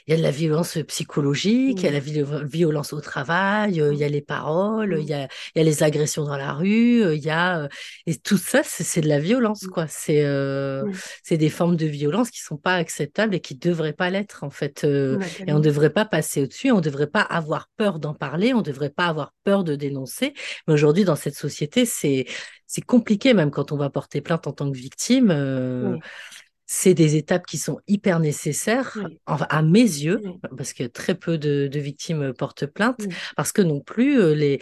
[0.08, 3.76] il y a de la violence psychologique, il y a la vi- violence au travail,
[3.76, 5.24] il y a les paroles, il mm, y a,
[5.56, 7.68] il y a les agressions dans la rue, il y a
[8.06, 9.88] et tout ça, c'est de la violence, mm, quoi.
[9.88, 10.86] C'est euh,
[11.24, 14.50] c'est des formes de violence qui sont pas acceptables et qui devraient pas l'être, en
[14.50, 14.84] fait.
[14.84, 18.14] euh, ouais, et on devrait pas passer au-dessus, on ne devrait pas avoir peur d'en
[18.14, 20.34] parler, on ne devrait pas avoir peur de dénoncer.
[20.68, 22.26] Mais aujourd'hui, dans cette société, c'est
[22.68, 25.30] c'est compliqué, même quand on va porter plainte en tant que victime.
[25.32, 25.98] euh,
[26.74, 31.16] c'est des étapes qui sont hyper nécessaires, oui, à mes yeux, oui, parce que très
[31.16, 34.62] peu de, de victimes portent plainte, oui, parce que non plus, euh, les,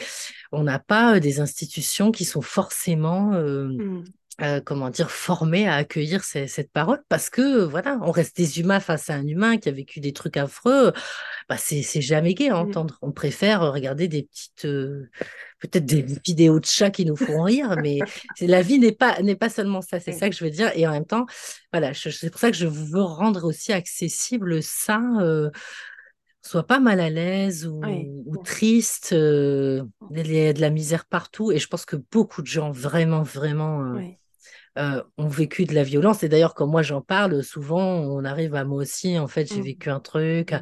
[0.52, 4.04] on n'a pas euh, des institutions qui sont forcément, euh, mm,
[4.42, 8.60] euh, comment dire, formées à accueillir ces- cette parole, parce que voilà, on reste des
[8.60, 10.94] humains face à un humain qui a vécu des trucs affreux.
[11.50, 12.98] Bah, c'est jamais gai à mm, entendre.
[13.02, 15.10] On préfère regarder des petites, euh,
[15.60, 18.00] peut-être des vidéos de chats qui nous font rire, mais
[18.42, 20.00] la vie n'est pas n'est pas seulement ça.
[20.00, 20.72] C'est oui, ça que je veux dire.
[20.76, 21.26] Et en même temps,
[21.74, 25.02] voilà, c'est pour ça que je veux rendre aussi accessible ça.
[25.22, 25.50] Euh,
[26.42, 29.14] soit pas mal à l'aise oui, ou, ou triste.
[29.14, 31.52] euh, il y a de la misère partout.
[31.52, 34.18] Et je pense que beaucoup de gens vraiment vraiment euh, oui,
[34.80, 36.24] euh, ont vécu de la violence.
[36.24, 39.60] Et d'ailleurs, quand moi j'en parle, souvent on arrive à moi aussi, en fait, j'ai
[39.60, 40.62] mm, vécu un truc, mm,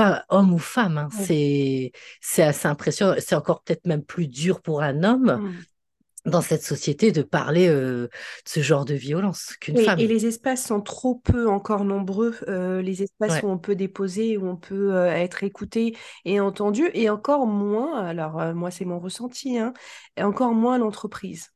[0.00, 3.14] euh, homme ou femme, hein, c'est c'est assez impressionnant.
[3.18, 5.40] C'est encore peut-être même plus dur pour un homme
[6.26, 6.30] mm.
[6.30, 8.10] dans cette société de parler euh, de
[8.44, 9.98] ce genre de violence qu'une Oui, et femme.
[10.06, 14.46] les espaces sont trop peu encore nombreux, euh, les espaces où on peut déposer, où
[14.46, 19.58] on peut euh, être écouté et entendu, et encore moins, alors moi c'est mon ressenti,
[19.58, 19.72] hein,
[20.16, 21.50] et encore moins l'entreprise.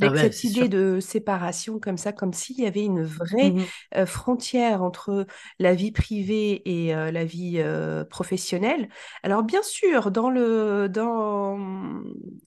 [0.00, 0.68] Avec ouais, cette idée sûr.
[0.68, 3.54] de séparation comme ça, comme s'il y avait une vraie
[3.94, 5.26] euh, frontière entre
[5.58, 8.88] la vie privée et euh, la vie euh, professionnelle.
[9.22, 11.58] Alors bien sûr, dans le, dans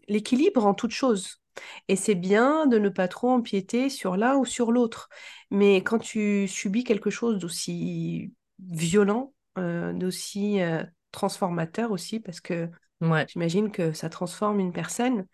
[0.08, 1.42] l'équilibre en toute chose.
[1.88, 5.10] Et c'est bien de ne pas trop empiéter sur l'un ou sur l'autre.
[5.52, 10.60] Mais quand tu subis quelque chose d'aussi violent, d'aussi
[11.12, 12.70] transformateur aussi, parce que
[13.02, 13.28] Ouais.
[13.28, 15.26] j'imagine que ça transforme une personne,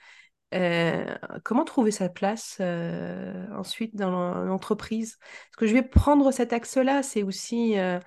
[0.53, 1.05] euh,
[1.43, 5.17] comment trouver sa place euh, ensuite dans l'en- l'entreprise?
[5.21, 7.99] Parce que je vais prendre cet axe-là, c'est aussi euh,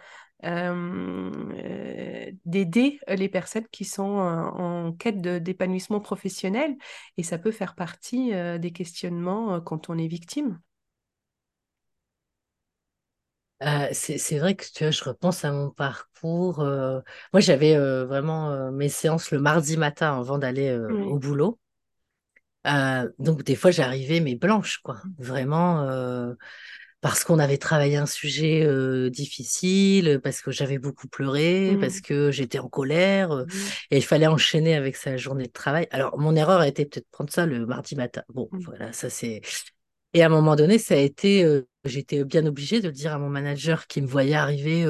[2.44, 6.76] d'aider les personnes qui sont en quête d'épanouissement professionnel
[7.16, 10.60] et ça peut faire partie des questionnements quand on est victime.
[13.62, 16.60] Euh, c'est vrai que tu vois, je repense à mon parcours.
[16.60, 17.00] euh,
[17.32, 21.58] moi, j'avais euh, vraiment mes séances le mardi matin avant d'aller au boulot.
[22.66, 25.02] Euh, donc, des fois, j'arrivais, mais blanche, quoi.
[25.18, 26.32] Vraiment, euh,
[27.00, 32.02] parce qu'on avait travaillé un sujet euh, difficile, parce que j'avais beaucoup pleuré, parce Mm.
[32.02, 33.50] que j'étais en colère, euh, Mm.
[33.90, 35.86] et il fallait enchaîner avec sa journée de travail.
[35.90, 38.22] Alors, mon erreur a été peut-être de prendre ça le mardi matin.
[38.32, 38.60] Bon, Mm.
[38.60, 39.42] voilà, ça c'est.
[40.14, 41.62] Et à un moment donné, ça a été.
[41.84, 44.86] j'étais bien obligée de le dire à mon manager qui me voyait arriver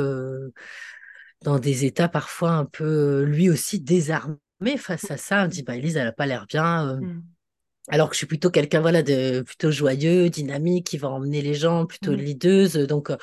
[1.42, 4.38] dans des états parfois un peu, lui aussi, désarmé
[4.78, 5.40] face à ça.
[5.40, 7.00] Il me dit, bah, Elise, elle a pas l'air bien.
[7.88, 11.54] Alors que je suis plutôt quelqu'un voilà de plutôt joyeux, dynamique, qui va emmener les
[11.54, 12.16] gens, plutôt Mm.
[12.16, 12.74] leaduse.
[12.74, 13.16] Donc euh,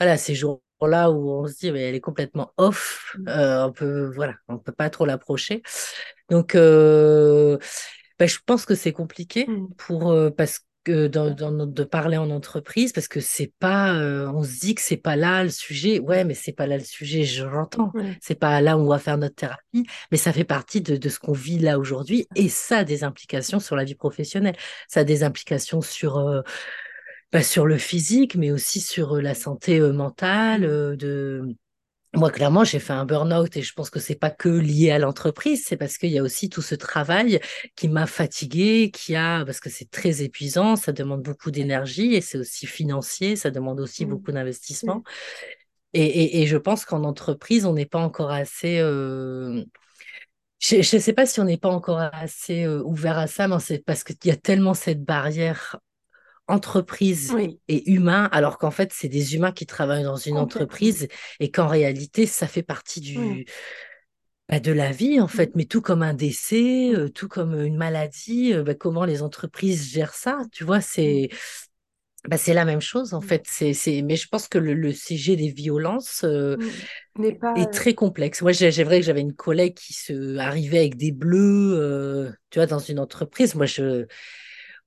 [0.00, 4.12] voilà, ces jours-là où on se dit mais elle est complètement off, euh, on peut
[4.14, 5.62] voilà, on peut pas trop l'approcher.
[6.30, 7.58] Donc euh,
[8.18, 9.74] bah, je pense que c'est compliqué Mm.
[9.76, 13.94] pour euh, parce que dans, dans notre- de parler en entreprise parce que c'est pas
[13.94, 15.98] euh, on se dit que c'est pas là le sujet.
[16.00, 17.90] Ouais, mais c'est pas là le sujet, je l'entends.
[17.94, 20.96] Ouais, C'est pas là où on va faire notre thérapie, mais ça fait partie de,
[20.96, 24.56] de ce qu'on vit là aujourd'hui et ça a des implications sur la vie professionnelle.
[24.88, 26.42] Ça a des implications sur euh,
[27.32, 30.64] bah, sur le physique, mais aussi sur euh, la santé euh, mentale Mm.
[30.64, 31.56] euh, de
[32.14, 34.98] moi, clairement, j'ai fait un burn-out et je pense que c'est pas que lié à
[34.98, 37.38] l'entreprise, c'est parce qu'il y a aussi tout ce travail
[37.76, 42.20] qui m'a fatiguée, qui a, parce que c'est très épuisant, ça demande beaucoup d'énergie et
[42.22, 44.10] c'est aussi financier, ça demande aussi Mm.
[44.10, 45.02] beaucoup d'investissement.
[45.92, 49.64] Et, et je pense qu'en entreprise, on n'est pas encore assez, euh,
[50.60, 53.58] je ne sais pas si on n'est pas encore assez euh, ouvert à ça, mais
[53.60, 55.78] c'est parce qu'il y a tellement cette barrière
[56.48, 61.08] entreprise Oui, et humain, alors qu'en fait, c'est des humains qui travaillent dans une entreprise
[61.40, 63.40] et qu'en réalité, ça fait partie Oui.
[63.40, 63.46] du,
[64.48, 67.76] Bah, de la vie, en fait, mais tout comme un décès, euh, tout comme une
[67.76, 71.28] maladie, euh, bah, comment les entreprises gèrent ça, tu vois, c'est
[72.28, 73.44] bah, c'est la même chose, en fait.
[73.46, 74.02] C'est.
[74.02, 76.56] Mais je pense que le, le sujet des violences euh.
[77.16, 77.54] N'est pas.
[77.54, 78.42] est très complexe.
[78.42, 82.58] Moi, j'ai vrai que j'avais une collègue qui se arrivait avec des bleus, euh, tu
[82.58, 83.54] vois, dans une entreprise.
[83.54, 84.06] Moi, je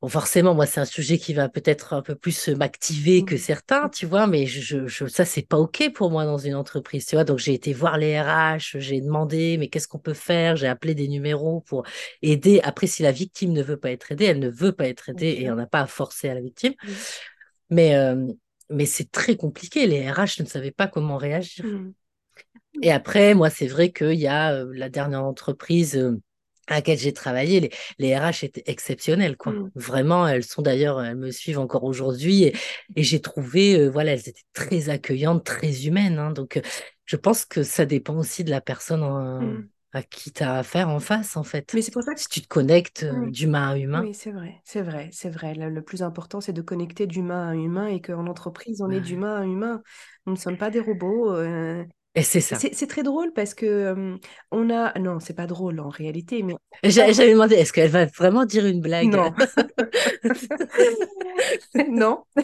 [0.01, 3.37] Bon, forcément, moi, c'est un sujet qui va peut-être un peu plus euh, m'activer que
[3.37, 6.55] Mm, certains, tu vois, mais je, je, ça, c'est pas OK pour moi dans une
[6.55, 7.23] entreprise, tu vois.
[7.23, 10.55] Donc, j'ai été voir les RH, j'ai demandé, mais qu'est-ce qu'on peut faire?
[10.55, 11.83] J'ai appelé des numéros pour
[12.23, 12.59] aider.
[12.63, 15.37] Après, si la victime ne veut pas être aidée, elle ne veut pas être aidée
[15.39, 16.73] et on n'a pas à forcer à la victime.
[16.83, 17.05] Mm,
[17.69, 18.27] Mais, euh,
[18.69, 19.87] mais c'est très compliqué.
[19.87, 21.63] Les RH ne savaient pas comment réagir.
[21.63, 21.93] mm,
[22.81, 26.19] Et après, moi, c'est vrai qu'il y a euh, la dernière entreprise euh,
[26.71, 29.55] à laquelle j'ai travaillé, les, les RH étaient exceptionnelles, quoi.
[29.55, 32.55] mm, Vraiment, elles sont d'ailleurs, elles me suivent encore aujourd'hui et,
[32.95, 36.19] et j'ai trouvé, euh, voilà, elles étaient très accueillantes, très humaines.
[36.19, 36.31] hein.
[36.31, 36.61] donc, euh,
[37.05, 39.69] je pense que ça dépend aussi de la personne en- mm.
[39.93, 41.73] à qui tu as affaire en face, en fait.
[41.73, 42.21] Mais c'est pour ça que.
[42.21, 43.31] Si tu te connectes euh, Mm.
[43.31, 45.55] d'humain à humain, Oui, c'est vrai, c'est vrai, c'est vrai.
[45.55, 49.01] Le, le plus important, c'est de connecter d'humain à humain et qu'en entreprise, on est
[49.01, 49.01] ouais.
[49.01, 49.83] d'humain à humain.
[50.25, 51.33] Nous ne sommes pas des robots.
[52.13, 52.57] Et c'est ça.
[52.57, 54.15] C'est c'est très drôle parce que euh,
[54.51, 54.97] on a...
[54.99, 56.55] Non, c'est pas drôle en réalité, mais...
[56.83, 59.07] J'a- J'avais demandé, est-ce qu'elle va vraiment dire une blague?
[59.07, 59.33] Non,
[61.89, 62.23] non.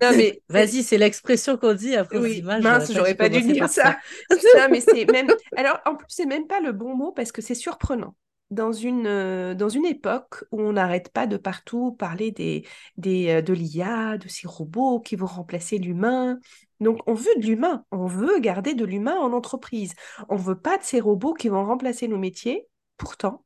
[0.00, 0.40] Non, mais.
[0.48, 3.68] Vas-y, c'est l'expression qu'on dit force Oui, j'aurais mince, pas j'aurais dû pas dû dire
[3.68, 3.98] ça.
[4.30, 4.68] ça.
[4.70, 5.28] Mais c'est même...
[5.56, 8.14] Alors, en plus, c'est même pas le bon mot parce que c'est surprenant.
[8.50, 13.28] Dans une, euh, dans une époque où on n'arrête pas de partout parler des, des,
[13.28, 16.38] euh, de l'IA, de ces robots qui vont remplacer l'humain.
[16.80, 17.84] Donc, on veut de l'humain.
[17.90, 19.92] On veut garder de l'humain en entreprise.
[20.30, 22.66] On veut pas de ces robots qui vont remplacer nos métiers.
[22.96, 23.44] Pourtant,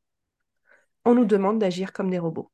[1.03, 2.49] on nous demande d'agir comme des robots.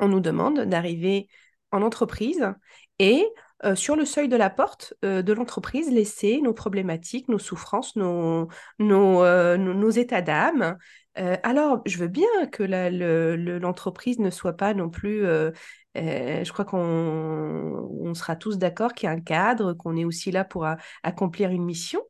[0.00, 1.28] On nous demande d'arriver
[1.70, 2.52] en entreprise
[2.98, 3.24] et
[3.64, 8.48] euh, sur le seuil de la porte de l'entreprise, laisser nos problématiques, nos souffrances, nos,
[8.80, 10.76] nos, nos états d'âme.
[11.18, 15.24] Euh, alors, je veux bien que le- l'entreprise ne soit pas non plus...
[15.26, 15.52] euh,
[15.96, 20.04] euh, je crois qu'on on sera tous d'accord qu'il y a un cadre, qu'on est
[20.04, 22.00] aussi là pour a- accomplir une mission,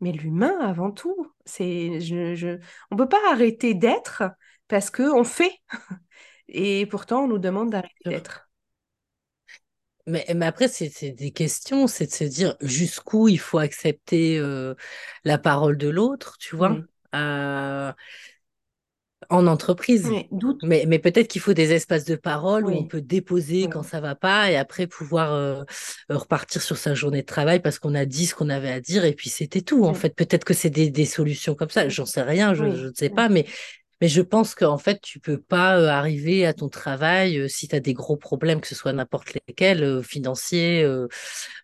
[0.00, 1.32] mais l'humain avant tout.
[1.44, 2.58] C'est, je, je,
[2.90, 4.22] on ne peut pas arrêter d'être
[4.68, 5.52] parce qu'on fait.
[6.48, 8.48] Et pourtant, on nous demande d'arrêter d'être.
[10.06, 14.38] Mais, mais après, c'est des questions, c'est de se dire jusqu'où il faut accepter
[15.24, 16.82] la parole de l'autre, tu vois,
[17.14, 17.92] euh,
[19.30, 20.08] en entreprise.
[20.10, 20.26] oui.
[20.62, 23.82] Mais, mais peut-être qu'il faut des espaces de parole où on peut déposer oui, quand
[23.82, 25.62] ça va pas et après pouvoir euh,
[26.08, 29.04] repartir sur sa journée de travail parce qu'on a dit ce qu'on avait à dire
[29.04, 29.84] et puis c'était tout.
[29.84, 31.88] En fait, peut-être que c'est des, des solutions comme ça.
[31.88, 33.46] J'en sais rien, je, ne sais pas, mais
[34.00, 37.68] Mais je pense qu'en fait, tu peux pas euh, arriver à ton travail euh, si
[37.68, 40.86] tu as des gros problèmes, que ce soit n'importe lesquels, euh, financiers,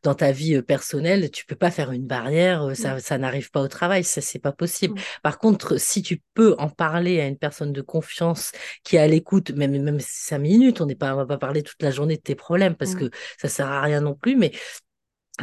[0.02, 3.68] dans ta vie personnelle, tu peux pas faire une barrière, ça, ça n'arrive pas au
[3.68, 5.00] travail, ça, c'est pas possible.
[5.22, 8.52] Par contre, si tu peux en parler à une personne de confiance
[8.84, 11.62] qui est à l'écoute, même, même cinq minutes, on n'est pas, on va pas parler
[11.62, 14.52] toute la journée de tes problèmes parce que ça sert à rien non plus, mais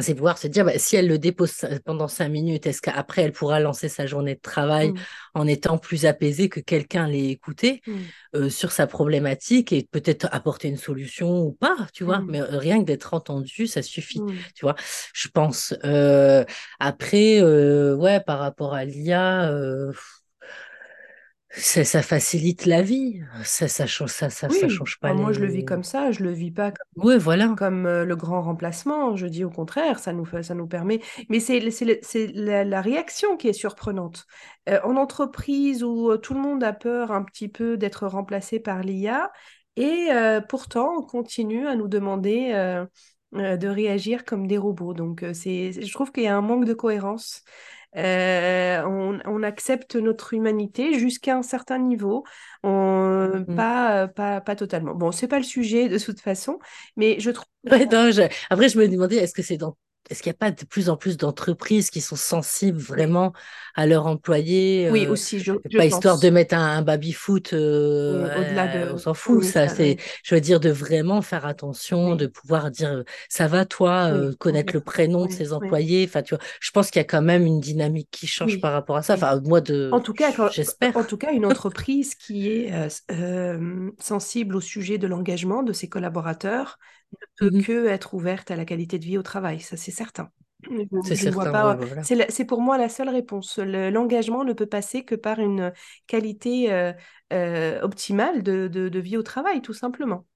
[0.00, 1.52] c'est pouvoir se dire, bah, si elle le dépose
[1.84, 5.00] pendant cinq minutes, est-ce qu'après elle pourra lancer sa journée de travail oui,
[5.34, 10.28] en étant plus apaisée que quelqu'un l'ait écouté oui, euh, sur sa problématique et peut-être
[10.32, 12.22] apporter une solution ou pas, tu vois?
[12.22, 14.46] oui, Mais euh, rien que d'être entendu, ça suffit, oui.
[14.54, 14.76] tu vois?
[15.14, 15.74] Je pense.
[15.84, 16.44] Euh,
[16.80, 19.92] après, euh, ouais, par rapport à l'IA, euh,
[21.50, 23.20] ça, ça facilite la vie.
[23.44, 26.10] Ça, ça change, ça, ça, ça Oui, change pas moi je le vis comme ça,
[26.12, 27.56] je le vis pas Ouais, voilà.
[27.56, 29.16] comme euh, le grand remplacement.
[29.16, 31.00] Je dis au contraire, ça nous fait, ça nous permet.
[31.28, 31.60] Mais c'est
[32.34, 34.26] la, la réaction qui est surprenante.
[34.68, 38.60] Euh, en entreprise où euh, tout le monde a peur un petit peu d'être remplacé
[38.60, 39.32] par l'IA,
[39.76, 40.08] et
[40.48, 42.52] pourtant on continue à nous demander
[43.32, 44.94] de réagir comme des robots.
[44.94, 47.44] Donc c'est, je trouve qu'il y a un manque de cohérence.
[47.98, 52.24] Euh, on, on accepte notre humanité jusqu'à un certain niveau,
[52.62, 53.54] on- Mm.
[53.56, 54.94] pas, pas, pas totalement.
[54.94, 56.58] Bon, c'est pas le sujet de toute façon,
[56.96, 59.76] mais je trouve Ouais, non, je- Après, je me demandais, est-ce que c'est dans...
[60.10, 63.32] Est-ce qu'il n'y a pas de plus en plus d'entreprises qui sont sensibles vraiment
[63.74, 67.52] à leurs employés oui, euh, aussi, je, je Pas histoire de mettre un, un baby-foot,
[67.52, 69.68] euh, Oui, au-delà ouais, on s'en fout, oui, ça.
[69.68, 73.48] ça, C'est, oui, je veux dire, de vraiment faire attention, de pouvoir dire, euh, ça
[73.48, 76.04] va toi, euh, connaître le prénom de ses employés.
[76.08, 78.72] Enfin, tu vois, je pense qu'il y a quand même une dynamique qui change par
[78.72, 79.14] rapport à ça.
[79.14, 80.52] Enfin, moi, En de, tout cas, quand-
[80.94, 81.04] en j'espère.
[81.04, 82.70] tout cas, une entreprise qui est
[83.98, 86.78] sensible au sujet de l'engagement de ses collaborateurs
[87.12, 87.58] ne peut Mhm.
[87.58, 90.30] que être ouverte à la qualité de vie au travail, ça c'est certain.
[91.02, 91.16] C'est
[91.68, 92.08] ouais, voilà.
[92.16, 93.58] la- pour moi la seule réponse.
[93.58, 95.72] Le- L'engagement ne peut passer que par une
[96.06, 96.92] qualité euh,
[97.32, 100.26] euh, optimale de, de de vie au travail, tout simplement.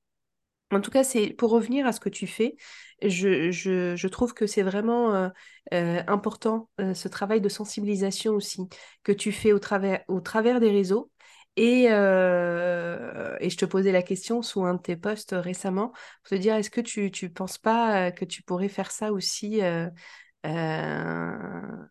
[0.73, 2.57] En tout cas, c'est pour revenir à ce que tu fais,
[3.03, 5.31] je, je, je trouve que c'est vraiment
[5.75, 8.63] euh, important ce travail de sensibilisation aussi
[9.05, 11.12] que tu fais au travers, au travers des réseaux.
[11.57, 15.91] Et, euh, et je te posais la question sous un de tes posts récemment
[16.23, 19.63] pour te dire est-ce que tu ne penses pas que tu pourrais faire ça aussi
[19.63, 19.89] euh,
[20.47, 21.87] euh, euh,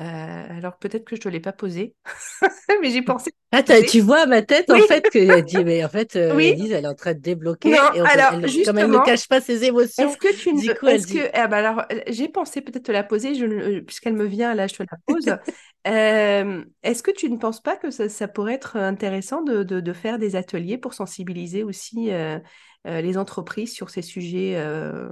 [0.00, 1.96] alors peut-être que je ne te l'ai pas posé,
[2.82, 3.32] mais j'ai pensé.
[3.52, 6.54] Ah, tu vois ma tête en fait que elle dit mais en fait euh, oui.
[6.72, 9.28] Elle est en train de débloquer Non, et on- alors elle, comme elle ne cache
[9.28, 11.48] pas ses émotions, est-ce que tu ne du veux, coup elle est-ce dit que, ah
[11.48, 14.66] bah alors, euh, j'ai pensé peut-être te la poser, je, euh, puisqu'elle me vient là,
[14.66, 15.36] je te la pose.
[15.86, 19.80] Euh, est-ce que tu ne penses pas que ça, ça pourrait être intéressant de, de-
[19.80, 22.38] de faire des ateliers pour sensibiliser aussi euh,
[22.86, 25.08] euh, les entreprises sur ces sujets euh,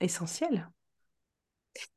[0.00, 0.68] essentiels?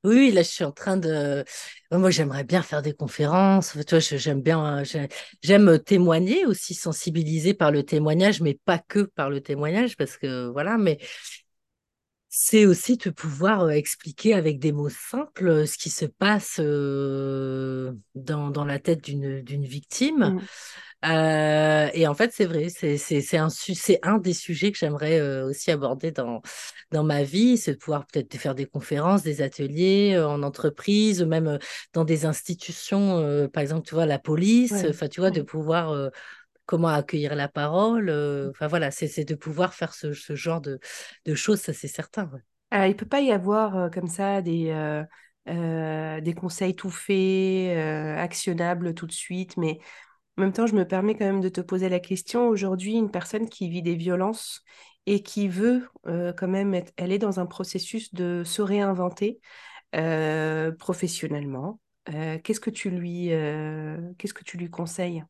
[0.04, 1.44] Oui, là, je suis en train de.
[1.92, 3.76] Moi, j'aimerais bien faire des conférences.
[4.18, 5.08] J'aime bien, j'ai-
[5.42, 10.48] j'aime témoigner aussi, sensibiliser par le témoignage, mais pas que par le témoignage, parce que
[10.50, 10.78] voilà.
[10.78, 11.00] Mais
[12.34, 18.50] c'est aussi de pouvoir expliquer avec des mots simples ce qui se passe euh, dans,
[18.52, 20.34] dans la tête d'une victime.
[20.34, 20.48] Mm,
[21.06, 23.48] Euh, et en fait, c'est vrai, c'est un
[24.04, 26.42] un des sujets que j'aimerais euh, aussi aborder dans
[26.92, 31.58] dans ma vie, c'est de pouvoir peut-être faire des conférences, des ateliers en entreprise, même
[31.94, 36.12] dans des institutions, par exemple, tu vois, la police, ouais, enfin, tu vois, de pouvoir
[36.72, 38.10] comment accueillir la parole,
[38.50, 40.80] enfin voilà, c'est de pouvoir faire ce, genre de
[41.36, 42.32] choses, ça c'est certain.
[42.72, 45.04] il peut pas y avoir comme ça des,
[45.46, 47.78] des conseils tout faits,
[48.18, 49.80] actionnables tout de suite, mais
[50.38, 52.48] En même temps, je me permets quand même de te poser la question.
[52.48, 54.64] Aujourd'hui, une personne qui vit des violences
[55.06, 59.42] et qui veut quand même être, elle est dans un processus de se réinventer
[60.80, 61.82] professionnellement.
[62.06, 62.62] Qu'est-ce
[64.18, 65.26] qu'est-ce que tu lui conseilles?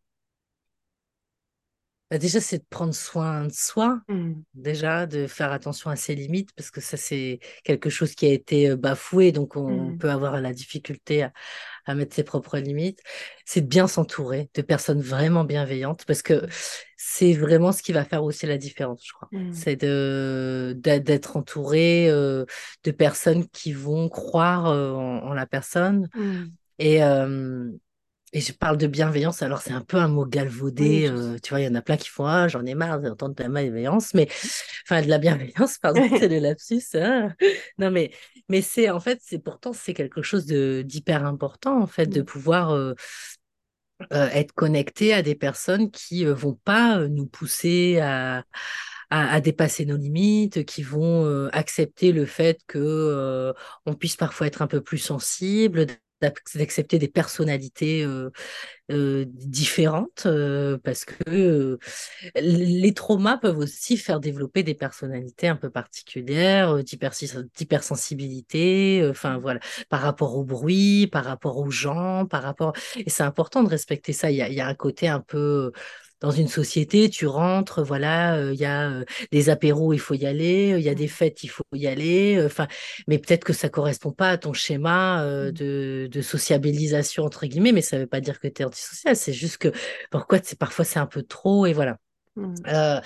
[2.11, 6.13] Bah, déjà, c'est de prendre soin de soi, Mm, déjà, de faire attention à ses
[6.13, 9.97] limites, parce que ça, c'est quelque chose qui a été euh, bafoué, donc on mm,
[9.97, 11.31] peut avoir la difficulté à,
[11.85, 12.99] à mettre ses propres limites.
[13.45, 16.45] C'est de bien s'entourer de personnes vraiment bienveillantes, parce que
[16.97, 19.29] c'est vraiment ce qui va faire aussi la différence, je crois.
[19.31, 22.45] mm, C'est de, d'être entouré euh,
[22.83, 26.09] de personnes qui vont croire euh, en, en la personne.
[26.79, 27.69] Et, euh,
[28.33, 31.59] et je parle de bienveillance, alors c'est un peu un mot galvaudé, euh, tu vois,
[31.61, 34.13] il y en a plein qui font Ah, j'en ai marre d'entendre de la bienveillance,
[34.13, 34.27] mais
[34.87, 36.81] enfin de la bienveillance, pardon, c'est le lapsus.
[36.95, 37.33] hein.
[37.77, 38.11] Non, mais,
[38.49, 42.71] mais c'est en fait, c'est pourtant c'est quelque chose d'hyper important en fait, de pouvoir
[42.71, 42.93] euh,
[44.13, 48.43] euh, être connecté à des personnes qui vont pas nous pousser à,
[49.09, 53.53] à, à dépasser nos limites, qui vont accepter le fait que
[53.85, 55.85] on puisse parfois être un peu plus sensible,
[56.21, 58.05] d'accepter des personnalités
[58.89, 60.27] différentes,
[60.83, 61.79] parce que
[62.35, 70.01] les traumas peuvent aussi faire développer des personnalités un peu particulières, d'hypersensibilité, enfin voilà, par
[70.01, 72.73] rapport au bruit, par rapport aux gens, par rapport...
[72.97, 74.29] Et c'est important de respecter ça.
[74.29, 75.71] Il y a un côté un peu...
[76.21, 80.13] Dans une société, tu rentres, voilà, euh, il y a euh, des apéros, il faut
[80.13, 82.67] y aller, euh, il y a des mm, fêtes, il faut y aller, euh, enfin,
[83.07, 87.47] mais peut-être que ça correspond pas à ton schéma euh, mm, de, de sociabilisation entre
[87.47, 89.71] guillemets, mais ça veut pas dire que tu es antisocial, c'est juste que
[90.11, 91.97] pourquoi c'est parfois c'est un peu trop et voilà.
[92.35, 93.01] Mm, Euh,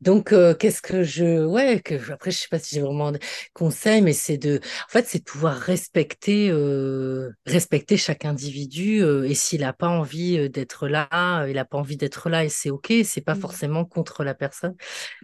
[0.00, 3.20] donc, euh, qu'est-ce que je, ouais, que après, je sais pas si j'ai vraiment des
[3.54, 9.02] conseils, mais c'est de, en fait, c'est de pouvoir respecter, euh, respecter chaque individu.
[9.24, 12.70] et s'il n'a pas envie d'être là, il n'a pas envie d'être là, et c'est
[12.70, 12.92] ok.
[13.04, 14.74] C'est pas mm, forcément contre la personne.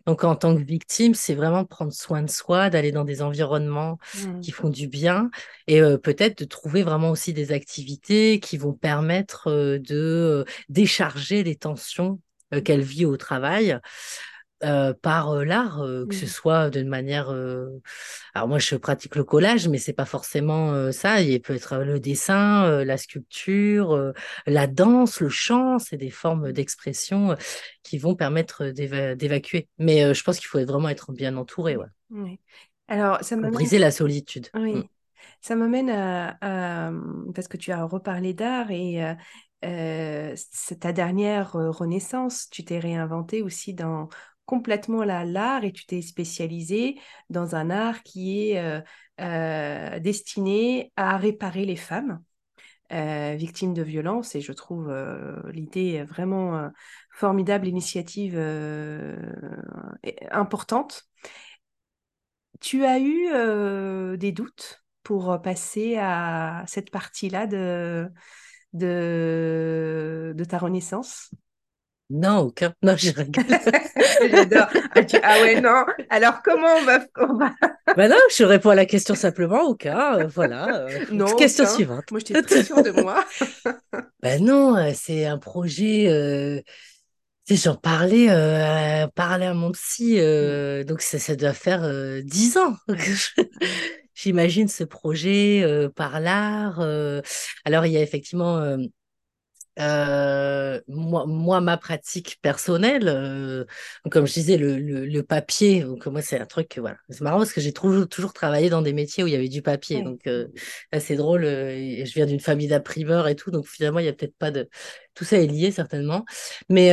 [0.07, 3.99] Donc, en tant que victime, c'est vraiment prendre soin de soi, d'aller dans des environnements
[4.15, 5.31] mm, qui font du bien,
[5.67, 12.21] et peut-être de trouver vraiment aussi des activités qui vont permettre de décharger les tensions
[12.65, 13.79] qu'elle vit au travail
[14.65, 17.31] euh, par euh, l'art, euh, que ce mm, soit d'une manière.
[17.31, 17.69] euh,
[18.35, 21.21] Alors moi, je pratique le collage, mais c'est pas forcément euh, ça.
[21.21, 24.13] Il peut être le dessin, euh, la sculpture, euh,
[24.47, 25.79] la danse, le chant.
[25.79, 27.37] C'est des formes mm, d'expression euh,
[27.83, 29.69] qui vont permettre d'éva- d'évacuer.
[29.79, 32.23] Mais euh, je pense qu'il faut vraiment être bien entouré, ouais, mm.
[32.25, 32.39] Ouais.
[32.89, 34.49] Alors, ça m'amène briser la solitude.
[34.55, 34.91] Oui,
[35.41, 36.37] ça m'amène à,
[36.89, 36.93] à-
[37.35, 39.15] Parce que tu as reparlé d'art et euh,
[39.65, 42.49] euh, c'est ta dernière euh, renaissance.
[42.51, 44.09] Tu t'es réinventé aussi dans
[44.47, 46.99] complètement la- l'art et tu t'es spécialisé
[47.31, 48.83] dans un art qui est
[50.01, 52.23] destiné à réparer les femmes
[52.91, 54.35] victimes de violences.
[54.35, 54.93] Et je trouve
[55.53, 56.71] l'idée vraiment
[57.11, 58.37] formidable, l'initiative
[60.03, 61.09] et- importante.
[62.61, 68.11] Tu as eu des doutes pour passer à cette partie-là de,
[68.75, 71.31] de, de ta renaissance?
[72.11, 72.75] Non, aucun.
[72.83, 73.45] Non, je rigole.
[74.21, 74.69] J'adore.
[74.95, 75.85] Ah, ah ouais, non.
[76.11, 77.01] Alors, comment on va...
[77.19, 77.55] on va-
[77.97, 80.17] Ben non, je réponds à la question simplement, aucun.
[80.19, 80.81] euh, voilà.
[80.81, 81.67] euh, Non, question aucun.
[81.67, 82.05] suivante.
[82.11, 83.25] Moi, j'étais très sûre de moi.
[84.23, 86.09] Ben non, euh, c'est un projet.
[86.09, 86.61] euh,
[87.51, 88.29] j'en parlais,
[89.15, 91.83] parlais à mon psy, Mm, euh, donc ça, ça doit faire
[92.25, 92.77] dix ans
[94.15, 96.81] j'imagine ce projet par l'art.
[97.65, 98.77] Alors, il y a effectivement
[99.81, 103.65] euh, moi, moi, ma pratique personnelle, euh,
[104.11, 106.97] comme je disais, le, le, le papier, donc moi, c'est un truc, voilà.
[107.09, 109.49] C'est marrant parce que j'ai toujours, toujours travaillé dans des métiers où il y avait
[109.49, 109.97] du papier.
[109.97, 110.05] ouais.
[110.05, 110.47] Donc, euh,
[111.01, 111.43] c'est drôle.
[111.45, 113.51] je viens d'une famille d'imprimeurs et tout.
[113.51, 114.69] Donc, finalement, il y a peut-être pas de.
[115.15, 116.25] Tout ça est lié, certainement.
[116.69, 116.93] Mais,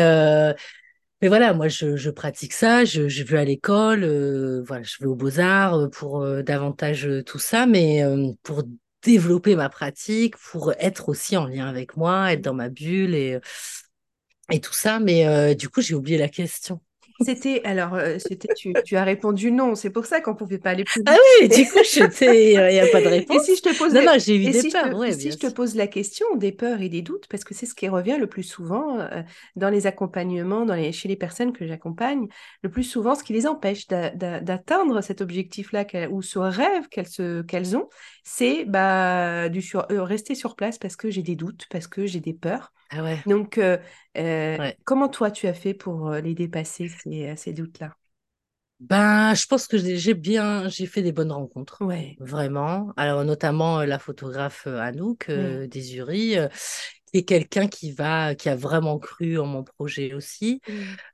[1.21, 2.83] mais voilà, moi, je, pratique ça.
[2.85, 4.03] Je, je vais à l'école.
[4.03, 7.65] euh, voilà, je vais aux Beaux-Arts euh, pour euh, davantage tout ça.
[7.67, 8.03] Mais
[8.43, 8.63] pour
[9.03, 13.39] développer ma pratique, pour être aussi en lien avec moi, être dans ma bulle et,
[14.51, 14.99] et tout ça.
[14.99, 16.81] Mais du coup, j'ai oublié la question.
[17.21, 19.75] C'était, alors, euh, c'était, tu, tu as répondu non.
[19.75, 21.21] C'est pour ça qu'on ne pouvait pas aller plus Ah vite.
[21.41, 21.79] oui, du coup,
[22.21, 23.55] il n'y a pas de Et si réponse.
[23.55, 25.29] je te pose Non, des- non, j'ai eu et des si je te, ouais, si
[25.29, 25.53] bien je te sûr.
[25.53, 28.27] pose la question des peurs et des doutes, parce que c'est ce qui revient le
[28.27, 29.21] plus souvent euh,
[29.55, 32.27] dans les accompagnements, dans les, chez les personnes que j'accompagne,
[32.63, 36.87] le plus souvent, ce qui les empêche d'a- d'a- d'atteindre cet objectif-là ou ce rêve
[36.89, 37.87] qu'elles se- qu'elles ont,
[38.23, 42.05] c'est bah, du sur, euh, rester sur place parce que j'ai des doutes, parce que
[42.05, 42.73] j'ai des peurs.
[42.89, 43.77] Ah ouais, Donc, euh,
[44.17, 44.77] euh, ouais.
[44.85, 47.95] comment toi tu as fait pour les dépasser, ces, ces doutes-là?
[48.79, 52.91] Ben, je pense que j'ai bien, j'ai fait des bonnes rencontres, Ouais, vraiment.
[52.97, 55.67] Alors, notamment la photographe Anouk euh,
[56.39, 56.49] euh,
[57.13, 60.61] est quelqu'un qui va, qui a vraiment cru en mon projet aussi.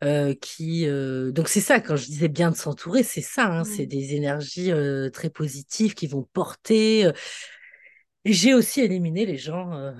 [0.04, 3.64] Euh, qui, euh, donc c'est ça, quand je disais bien de s'entourer, c'est ça, hein,
[3.64, 7.06] c'est mm, des énergies euh, très positives qui vont porter.
[7.06, 7.12] euh.
[8.26, 9.92] J'ai aussi éliminé les gens euh,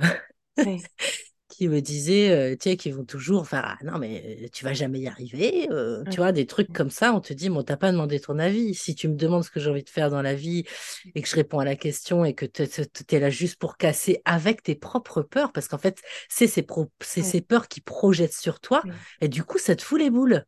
[1.58, 4.74] qui me disaient, euh, tu sais, qui vont toujours, enfin, ah, non, mais tu vas
[4.74, 7.64] jamais y arriver, euh, tu vois, des trucs comme ça, on te dit, mais on
[7.64, 8.76] t'a pas demandé ton avis.
[8.76, 10.66] Si tu me demandes ce que j'ai envie de faire dans la vie
[11.16, 12.64] et que je réponds à la question et que tu
[13.16, 16.00] es là juste pour casser avec tes propres peurs, parce qu'en fait,
[16.30, 18.94] c'est ces, pro- c'est ouais, ces peurs qui projettent sur toi, ouais.
[19.22, 20.46] et du coup, ça te fout les boules.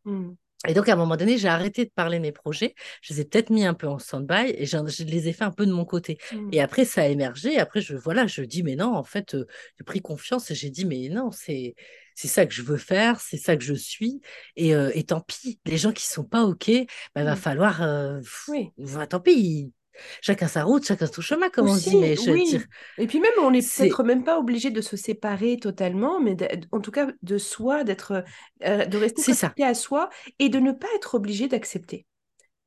[0.68, 2.76] Et donc, à un moment donné, j'ai arrêté de parler de mes projets.
[3.01, 5.51] Je les ai peut-être mis un peu en stand-by et je les ai fait un
[5.51, 6.18] peu de mon côté.
[6.51, 7.57] Et mm, après, ça a émergé.
[7.57, 9.47] Après, je, voilà, je dis, mais non, en fait, euh,
[9.78, 11.76] j'ai pris confiance et j'ai dit, mais non, c'est,
[12.14, 14.20] c'est ça que je veux faire, c'est ça que je suis.
[14.57, 16.70] Et, euh, et tant pis, les gens qui sont pas OK,
[17.16, 17.38] bah, va mm.
[17.38, 18.70] falloir, euh, pff, Oui.
[18.78, 19.72] bah, tant pis.
[20.21, 21.95] Chacun sa route, chacun son chemin, comme on dit.
[21.97, 22.65] Mais je veux dire, oui.
[22.97, 26.35] Et puis même, on n'est peut-être même pas obligé de se séparer totalement, mais
[26.71, 28.23] en tout cas de soi, d'être,
[28.63, 32.05] euh, de rester connecté à soi et de ne pas être obligé d'accepter.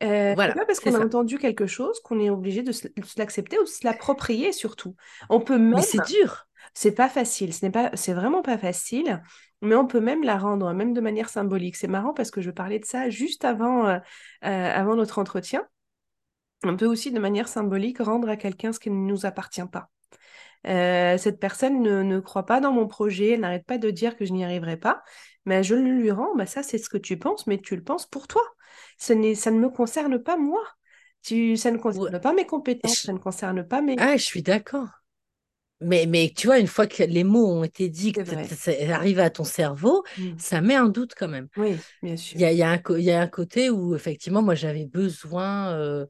[0.03, 1.05] Euh, Voilà, pas parce qu'on a ça.
[1.05, 4.97] entendu quelque chose qu'on est obligé de se, l'accepter ou de se l'approprier surtout.
[5.29, 6.47] On peut même, Mais c'est dur.
[6.75, 9.23] c'est pas facile, ce n'est pas, c'est vraiment pas facile,
[9.61, 11.77] mais on peut même la rendre, même de manière symbolique.
[11.77, 13.99] C'est marrant parce que je parlais de ça juste avant, euh,
[14.45, 15.65] euh, avant notre entretien.
[16.65, 19.91] On peut aussi, de manière symbolique, rendre à quelqu'un ce qui ne nous appartient pas.
[20.67, 24.17] Euh, cette personne ne, ne croit pas dans mon projet, elle n'arrête pas de dire
[24.17, 25.03] que je n'y arriverai pas,
[25.47, 27.83] mais je le lui rends, bah ça c'est ce que tu penses, mais tu le
[27.85, 28.43] penses pour toi.
[28.99, 30.63] Ce ça ne me concerne pas moi.
[31.23, 32.11] Tu, ça ne Ouais.
[32.11, 33.97] concerne pas mes compétences, Je- ça ne concerne pas mes...
[33.99, 34.89] Ah, je suis d'accord.
[35.81, 38.23] Mais, mais tu vois, une fois que les mots ont été dits, que
[38.57, 40.39] c'est arrivé à ton cerveau, Mm.
[40.39, 41.49] ça met un doute quand même.
[41.57, 42.45] Oui, bien Il y sûr.
[42.45, 46.07] a, il y a y a un côté où, effectivement, moi, j'avais besoin euh,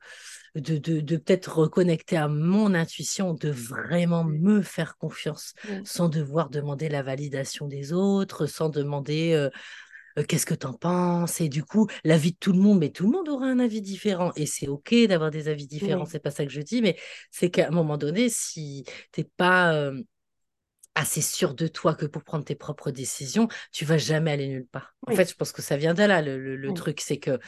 [0.55, 4.39] de, de, de peut-être reconnecter à mon intuition, de vraiment Mm.
[4.39, 9.51] me faire confiance, Oui, sans devoir demander la validation des autres, sans demander euh,
[10.19, 11.41] euh, qu'est-ce que t'en penses?
[11.41, 13.83] Et du coup, l'avis de tout le monde, mais tout le monde aura un avis
[13.83, 14.33] différent.
[14.37, 16.97] Et c'est OK d'avoir des avis différents, oui, c'est pas ça que je dis, mais
[17.31, 20.03] c'est qu'à un moment donné, si t'es pas euh,
[20.95, 24.67] assez sûr de toi que pour prendre tes propres décisions, tu vas jamais aller nulle
[24.67, 24.95] part.
[25.07, 27.39] En fait, je pense que ça vient de là, le, le- truc, c'est que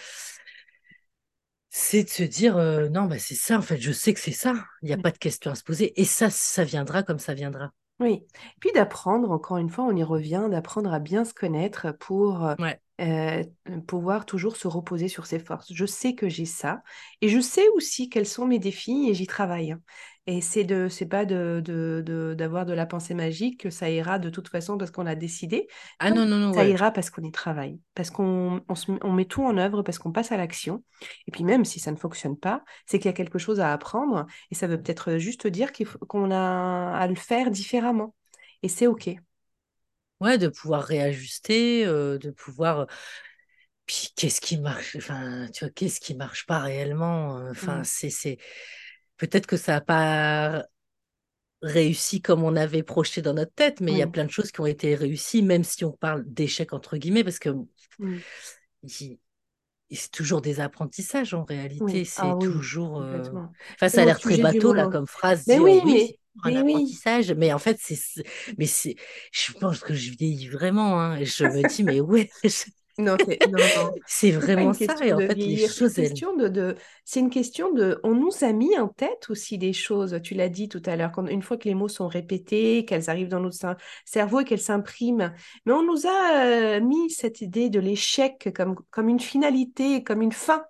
[1.76, 4.32] c'est de se dire, euh, non, bah, c'est ça, en fait, je sais que c'est
[4.32, 5.02] ça, il n'y a oui.
[5.02, 7.72] pas de question à se poser, et ça, ça viendra comme ça viendra.
[8.00, 8.26] Oui.
[8.34, 12.44] Et puis d'apprendre, encore une fois, on y revient, d'apprendre à bien se connaître pour
[12.44, 13.44] euh, Ouais, euh,
[13.86, 15.72] pouvoir toujours se reposer sur ses forces.
[15.72, 16.82] Je sais que j'ai ça
[17.20, 19.76] et je sais aussi quels sont mes défis et j'y travaille.
[20.26, 23.90] Et c'est de, c'est pas de, de, de- d'avoir de la pensée magique que ça
[23.90, 25.68] ira de toute façon parce qu'on a décidé.
[25.98, 28.98] ah Non, non, non, ça ouais, ira parce qu'on y travaille, parce qu'on on met
[29.04, 30.82] on met tout en œuvre, parce qu'on passe à l'action.
[31.26, 33.72] Et puis même si ça ne fonctionne pas, c'est qu'il y a quelque chose à
[33.72, 38.14] apprendre et ça veut peut-être juste dire qu'il faut- qu'on a à le faire différemment.
[38.62, 39.10] Et c'est OK.
[40.20, 42.86] ouais, de pouvoir réajuster, euh, de pouvoir...
[43.86, 47.84] Puis qu'est-ce qui marche, enfin, tu vois, qu'est-ce qui marche pas réellement, euh, enfin, Mm.
[47.84, 48.38] c'est, c'est...
[49.16, 50.64] Peut-être que ça n'a pas
[51.62, 54.52] réussi comme on avait projeté dans notre tête, mais il y a plein de choses
[54.52, 57.50] qui ont été réussies, même si on parle d'échecs entre guillemets, parce que
[59.92, 62.04] c'est toujours des apprentissages en réalité.
[62.04, 62.10] Oui.
[62.16, 63.00] Ah C'est oui, toujours.
[63.02, 63.30] euh.
[63.76, 66.54] Enfin, ça a l'air très bateau là comme phrase, Mais dire oui, oui, mais, un
[66.54, 66.98] mais oui.
[66.98, 67.96] apprentissage, mais en fait, c'est.
[68.58, 68.96] Mais c'est.
[69.32, 72.30] Je pense que je vieillis vraiment, hein, je me dis, mais ouais,
[72.98, 73.16] Non,
[74.06, 74.96] c'est vraiment ça.
[74.96, 76.20] question Et en fait, les vieillir, c'est une choses, elles.
[76.20, 76.76] question de, de...
[77.04, 77.98] c'est une question de.
[78.04, 80.20] On nous a mis en tête aussi des choses.
[80.22, 83.28] Tu l'as dit tout à l'heure, une fois que les mots sont répétés, qu'elles arrivent
[83.28, 85.32] dans notre cer- cerveau et qu'elles s'impriment.
[85.66, 86.44] Mais on nous a
[86.76, 90.64] euh, mis cette idée de l'échec comme comme une finalité, comme une fin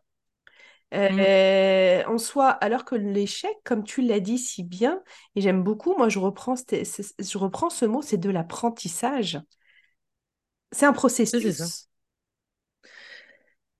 [1.08, 1.28] Mm.
[1.28, 5.02] euh, en soi, alors que l'échec, comme tu l'as dit si bien,
[5.34, 9.40] et j'aime beaucoup, moi je reprends, je reprends ce mot, c'est de l'apprentissage.
[10.72, 11.88] C'est un processus.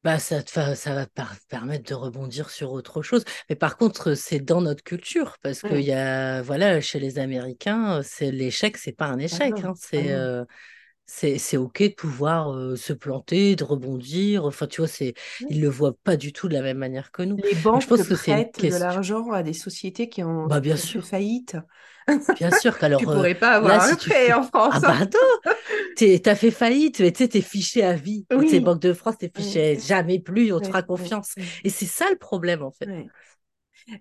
[0.04, 1.12] Bah, ça, te fa- ça va te
[1.48, 3.24] permettre de rebondir sur autre chose.
[3.48, 5.82] Mais par contre, c'est dans notre culture, parce qu'il Oui.
[5.82, 10.02] y a, voilà, chez les Américains, c'est l'échec, c'est pas un Ah échec, hein, ah
[10.02, 10.44] c'est euh,
[11.58, 14.44] OK de pouvoir euh, se planter, de rebondir.
[14.46, 15.48] Enfin, tu vois, c'est, Oui.
[15.48, 17.40] ils le voient pas du tout de la même manière que nous.
[17.42, 20.60] Les Donc, je banques pense que prêtent de l'argent à des sociétés qui ont, Bah,
[20.60, 21.56] bien sûr, faillite.
[22.34, 24.42] Bien sûr Tu qu'alors euh, pourrais pas là, avoir un si tu prêt fais, en
[24.68, 24.82] ah France.
[24.82, 25.06] bah
[25.96, 28.26] t'es- t'as fait faillite, mais tu sais, t'es fiché à vie.
[28.46, 31.18] Tu Oui, Banque de France, t'es oui, fiché jamais plus, on te oui, fera oui,
[31.22, 31.34] confiance.
[31.36, 32.90] oui, Et c'est ça le problème, en fait.
[32.90, 33.12] oui.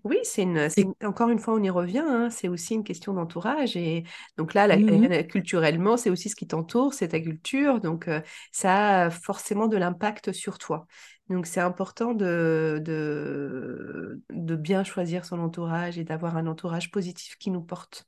[0.03, 3.13] Oui, c'est une, c'est encore une fois, on y revient, hein, c'est aussi une question
[3.13, 3.75] d'entourage.
[3.75, 4.03] Et
[4.37, 5.07] donc là, la- Mhm.
[5.07, 7.81] la- culturellement, c'est aussi ce qui t'entoure, c'est ta culture.
[7.81, 10.87] Donc euh, ça a forcément de l'impact sur toi.
[11.29, 17.37] Donc c'est important de, de, de bien choisir son entourage et d'avoir un entourage positif
[17.37, 18.07] qui nous porte.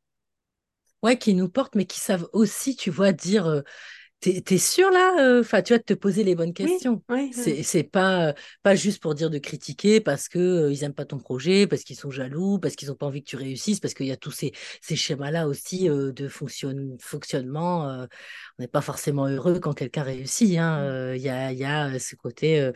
[1.04, 3.62] Ouais, qui nous portent, mais qui savent aussi, tu vois, dire, euh,
[4.20, 5.16] t'es, sûr là?
[5.20, 7.04] euh, Enfin, tu vois, de te poser les bonnes questions.
[7.10, 7.44] oui, oui.
[7.44, 10.94] C'est, c'est pas, euh, pas juste pour dire de critiquer parce que euh, ils aiment
[10.94, 13.80] pas ton projet, parce qu'ils sont jaloux, parce qu'ils ont pas envie que tu réussisses,
[13.82, 17.90] parce qu'il y a tous ces, ces schémas-là aussi euh, de fonctionne, fonctionnement.
[17.90, 18.06] euh,
[18.58, 20.80] on n'est pas forcément heureux quand quelqu'un réussit, hein.
[20.80, 22.72] euh, Il y a, il y a ce côté,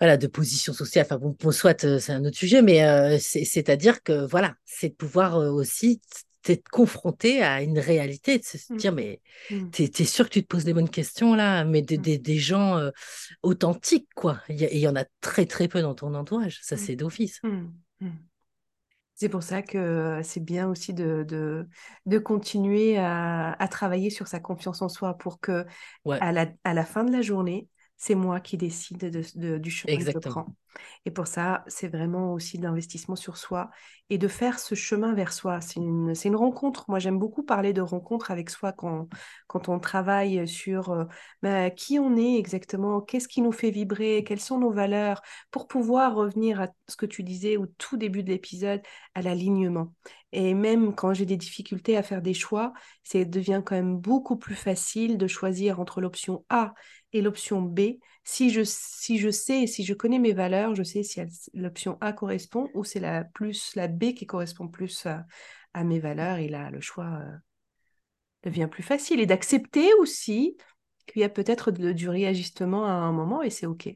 [0.00, 1.06] voilà, de position sociale.
[1.10, 4.94] Enfin bon, soit c'est un autre sujet, mais euh, c'est, c'est-à-dire que voilà, c'est de
[4.94, 6.00] pouvoir euh, aussi
[6.48, 9.20] t'être confronté à une réalité, de se Mm, dire, mais
[9.50, 12.02] mm, t'es, t'es sûr que tu te poses les bonnes questions là, mais des, mm,
[12.02, 12.90] des, des gens euh,
[13.42, 14.40] authentiques, quoi.
[14.48, 17.40] Il y, en a très très peu dans ton entourage, ça c'est d'office.
[19.14, 21.68] C'est pour ça que c'est bien aussi de, de,
[22.06, 25.66] de continuer à, à travailler sur sa confiance en soi pour que
[26.04, 27.68] Ouais, à la, à la fin de la journée,
[27.98, 30.32] c'est moi qui décide de- de- du chemin que je exactement.
[30.32, 30.54] prends.
[31.04, 33.70] Et pour ça, c'est vraiment aussi de l'investissement sur soi
[34.10, 35.60] et de faire ce chemin vers soi.
[35.60, 36.84] C'est une, c'est une rencontre.
[36.88, 39.08] Moi, j'aime beaucoup parler de rencontre avec soi quand,
[39.48, 41.04] quand on travaille sur euh,
[41.42, 45.20] bah, qui on est exactement, qu'est-ce qui nous fait vibrer, quelles sont nos valeurs,
[45.50, 48.80] pour pouvoir revenir à ce que tu disais au tout début de l'épisode,
[49.14, 49.92] à l'alignement.
[50.32, 52.72] Et même quand j'ai des difficultés à faire des choix,
[53.02, 56.74] ça devient quand même beaucoup plus facile de choisir entre l'option A
[57.12, 57.98] et l'option B.
[58.24, 61.20] Si je, sais, si je connais mes valeurs, je sais si
[61.54, 65.24] l'option A correspond ou c'est la plus la B qui correspond plus à,
[65.72, 66.38] à mes valeurs.
[66.38, 67.36] Et là, le choix euh,
[68.42, 69.20] devient plus facile.
[69.20, 70.56] Et d'accepter aussi
[71.06, 73.88] qu'il y a peut-être du réajustement à un moment et c'est OK.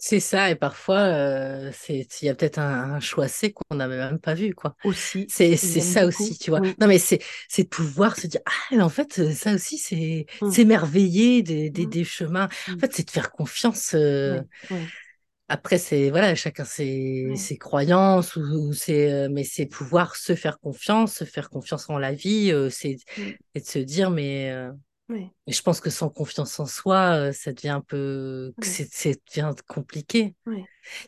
[0.00, 3.76] C'est ça, et parfois, euh, c'est, il y a peut-être un, un choix C qu'on
[3.76, 4.76] n'avait même pas vu, quoi.
[4.82, 6.06] Aussi, C'est, ça beaucoup.
[6.06, 6.60] aussi, tu vois.
[6.60, 6.74] Oui.
[6.80, 10.26] Non, mais c'est, c'est de pouvoir se dire, ah, mais en fait, ça aussi, c'est
[10.40, 12.44] Mm, s'émerveiller des, des, mm, des chemins.
[12.46, 12.80] En mm.
[12.80, 13.94] fait, c'est de faire confiance.
[13.94, 14.92] euh, Oui, oui,
[15.50, 20.34] Après, c'est, voilà, chacun ses, ses croyances, ou, ou c'est, euh, mais c'est pouvoir se
[20.34, 22.96] faire confiance, se faire confiance en la vie, euh, c'est,
[23.54, 24.52] et de se dire, mais,
[25.46, 29.20] euh, je pense que sans confiance en soi, euh, ça devient un peu, c'est, c'est
[29.34, 30.34] devient compliqué.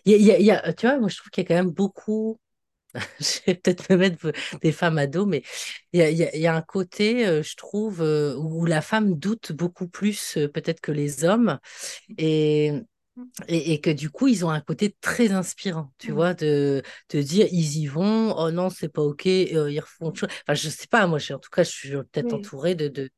[0.07, 1.43] Il y a, il y a- il y a- tu vois, moi, je trouve qu'il
[1.45, 2.41] y a quand même beaucoup,
[3.21, 4.33] je vais peut-être me mettre
[4.63, 5.43] des femmes ados, mais
[5.93, 9.17] il y a, il y a- un côté, euh, je trouve, euh, où la femme
[9.19, 11.59] doute beaucoup plus euh, peut-être que les hommes.
[12.19, 12.85] Et, Mm,
[13.49, 16.83] et, et que du coup, ils ont un côté très inspirant, tu mm, vois, de
[17.09, 20.29] te dire, ils y vont, oh non, c'est pas OK, euh, ils refont autre chose.
[20.47, 23.11] Enfin, je sais pas, moi, je- en tout cas, je suis peut-être Oui, entourée de,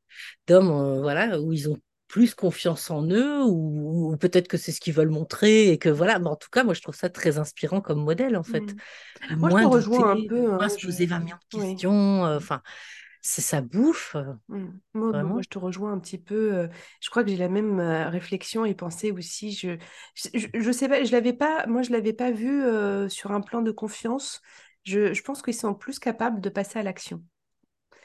[0.46, 1.78] d'hommes, euh, voilà, où ils ont
[2.08, 5.88] plus confiance en eux, ou, ou peut-être que c'est ce qu'ils veulent montrer, et que
[5.88, 8.74] voilà, mais en tout cas, moi, je trouve ça très inspirant comme modèle, en fait
[8.74, 8.80] mm.
[9.28, 10.86] de Moi, je te moins rejoins un douter, peu, moins hein, se je...
[10.86, 11.82] poser 20 millions de Oui.
[11.88, 12.26] questions.
[12.26, 12.62] euh, Enfin,
[13.22, 14.68] c'est ça bouffe, euh, Mm.
[15.22, 16.54] Moi, je te rejoins un petit peu.
[16.54, 16.68] euh,
[17.00, 19.52] je crois que j'ai la même euh, réflexion et pensée aussi.
[19.54, 19.78] Je,
[20.34, 23.40] je, je sais pas, je l'avais pas, moi, je l'avais pas vu euh, sur un
[23.42, 24.42] plan de confiance.
[24.84, 27.22] Je, je pense qu'ils sont plus capables de passer à l'action.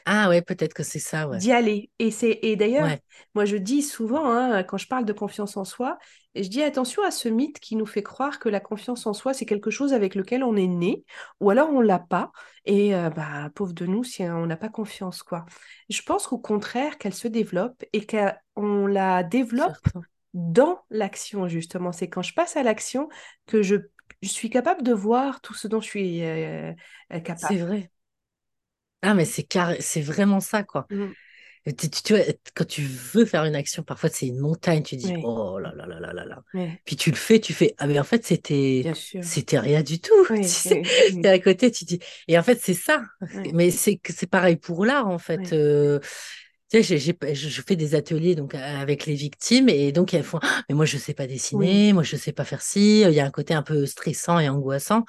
[0.09, 1.41] Ah ouais, peut-être que c'est ça, ouais.
[1.41, 1.91] d'y aller.
[1.99, 3.01] Et c'est et d'ailleurs, Ouais,
[3.35, 5.97] moi je dis souvent, hein, quand je parle de confiance en soi,
[6.35, 9.33] je dis attention à ce mythe qui nous fait croire que la confiance en soi,
[9.33, 11.03] c'est quelque chose avec lequel on est né,
[11.39, 12.31] ou alors on l'a pas.
[12.65, 15.45] Et euh, bah, pauvre de nous si on n'a pas confiance, quoi.
[15.89, 20.05] Je pense qu'au contraire, qu'elle se développe et qu'on la développe certain.
[20.33, 21.91] dans l'action, justement.
[21.91, 23.09] C'est quand je passe à l'action
[23.47, 23.75] que je,
[24.21, 26.73] je suis capable de voir tout ce dont je suis euh,
[27.13, 27.57] euh, C'est capable.
[27.57, 27.89] vrai.
[29.01, 30.87] Ah, mais c'est carré, c'est vraiment ça, quoi.
[30.91, 31.05] Mm.
[31.77, 32.13] Tu, tu-
[32.55, 35.73] quand tu veux faire une action, parfois c'est une montagne, tu dis, Oui, oh là
[35.75, 36.41] là là là là là.
[36.53, 38.89] oui, Puis tu le fais, tu fais, ah mais en fait c'était,
[39.21, 40.13] c'était rien du tout.
[40.41, 40.81] Tu sais,
[41.13, 43.03] oui, à côté, tu dis, et en fait c'est ça.
[43.53, 43.99] Mais c'est
[44.31, 45.51] pareil pour l'art, en fait.
[45.51, 45.99] Euh,
[46.69, 50.23] tu sais, j'ai- je je fais des ateliers donc avec les victimes et donc elles
[50.23, 53.01] font, Ah, mais moi je sais pas dessiner, moi je sais pas faire ci.
[53.01, 55.05] Il y a un côté un peu stressant et angoissant.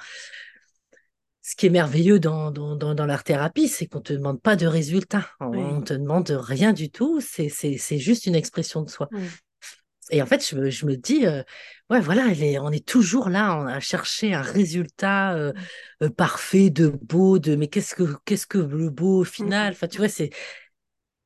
[1.41, 4.55] Ce qui est merveilleux dans, dans, dans, dans l'art-thérapie, c'est qu'on ne te demande pas
[4.55, 5.29] de résultat.
[5.39, 7.21] On ne te demande rien du tout.
[7.21, 7.49] C'est,
[7.97, 9.09] juste une expression de soi.
[9.11, 9.29] oui,
[10.11, 11.43] Et en fait, je me, je me dis, euh,
[11.89, 15.53] ouais, voilà, est- on est toujours là on a cherché un résultat euh,
[16.01, 19.71] euh, parfait, de beau, de mais qu'est-ce que, qu'est-ce que le beau au final?
[19.71, 20.31] mm, Enfin, tu vois, c'est.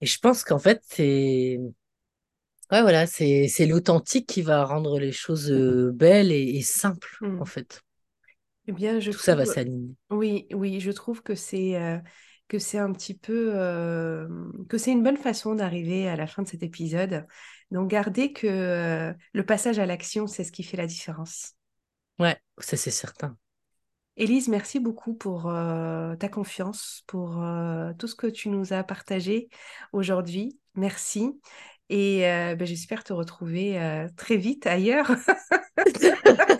[0.02, 1.60] Et je pense qu'en fait, c'est.
[2.72, 5.52] Ouais, voilà, c'est, l'authentique qui va rendre les choses
[5.94, 7.46] belles et, et simples, en mm.
[7.46, 7.82] fait.
[8.68, 9.96] Eh bien, je Tout ça va trouve, s'aligner.
[10.12, 12.00] oui, oui, je trouve que c'est euh,
[12.48, 14.28] que c'est un petit peu euh,
[14.70, 17.26] que c'est une bonne façon d'arriver à la fin de cet épisode.
[17.72, 21.54] Donc, gardez que euh, le passage à l'action, c'est ce qui fait la différence.
[22.20, 23.38] Ouais, ça c'est certain.
[24.16, 25.44] Élise, merci beaucoup pour
[26.20, 27.44] ta confiance, pour
[27.98, 29.50] tout ce que tu nous as partagé
[29.92, 30.60] aujourd'hui.
[30.76, 31.40] Merci.
[31.96, 35.12] Et euh, ben, j'espère te retrouver euh, très vite ailleurs.
[35.80, 36.60] Euh,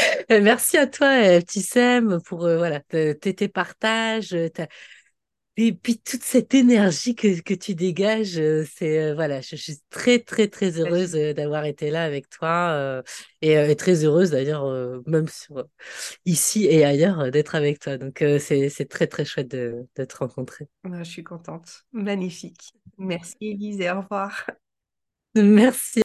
[0.42, 4.68] Merci à toi, euh, petit Sam, pour euh, voilà, te- tes partages, euh, ta-
[5.56, 8.38] et puis toute cette énergie que, que tu dégages.
[8.38, 12.04] euh, C'est euh, voilà, je, je suis très très très heureuse euh, d'avoir été là
[12.04, 13.02] avec toi euh,
[13.42, 14.66] et, et très heureuse d'ailleurs,
[15.06, 15.64] même sur,
[16.24, 17.98] ici et ailleurs, d'être avec toi.
[17.98, 20.66] Donc c'est très très chouette de, de te rencontrer.
[20.84, 21.84] je suis contente.
[21.92, 22.72] Magnifique.
[22.98, 24.46] Merci Élise et au revoir.
[25.34, 26.02] Merci.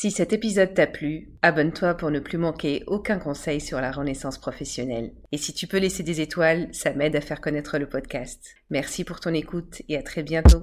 [0.00, 4.38] Si cet épisode t'a plu, abonne-toi pour ne plus manquer aucun conseil sur la renaissance
[4.38, 5.10] professionnelle.
[5.32, 8.54] Et si tu peux laisser des étoiles, ça m'aide à faire connaître le podcast.
[8.70, 10.60] Merci pour ton écoute et à très bientôt.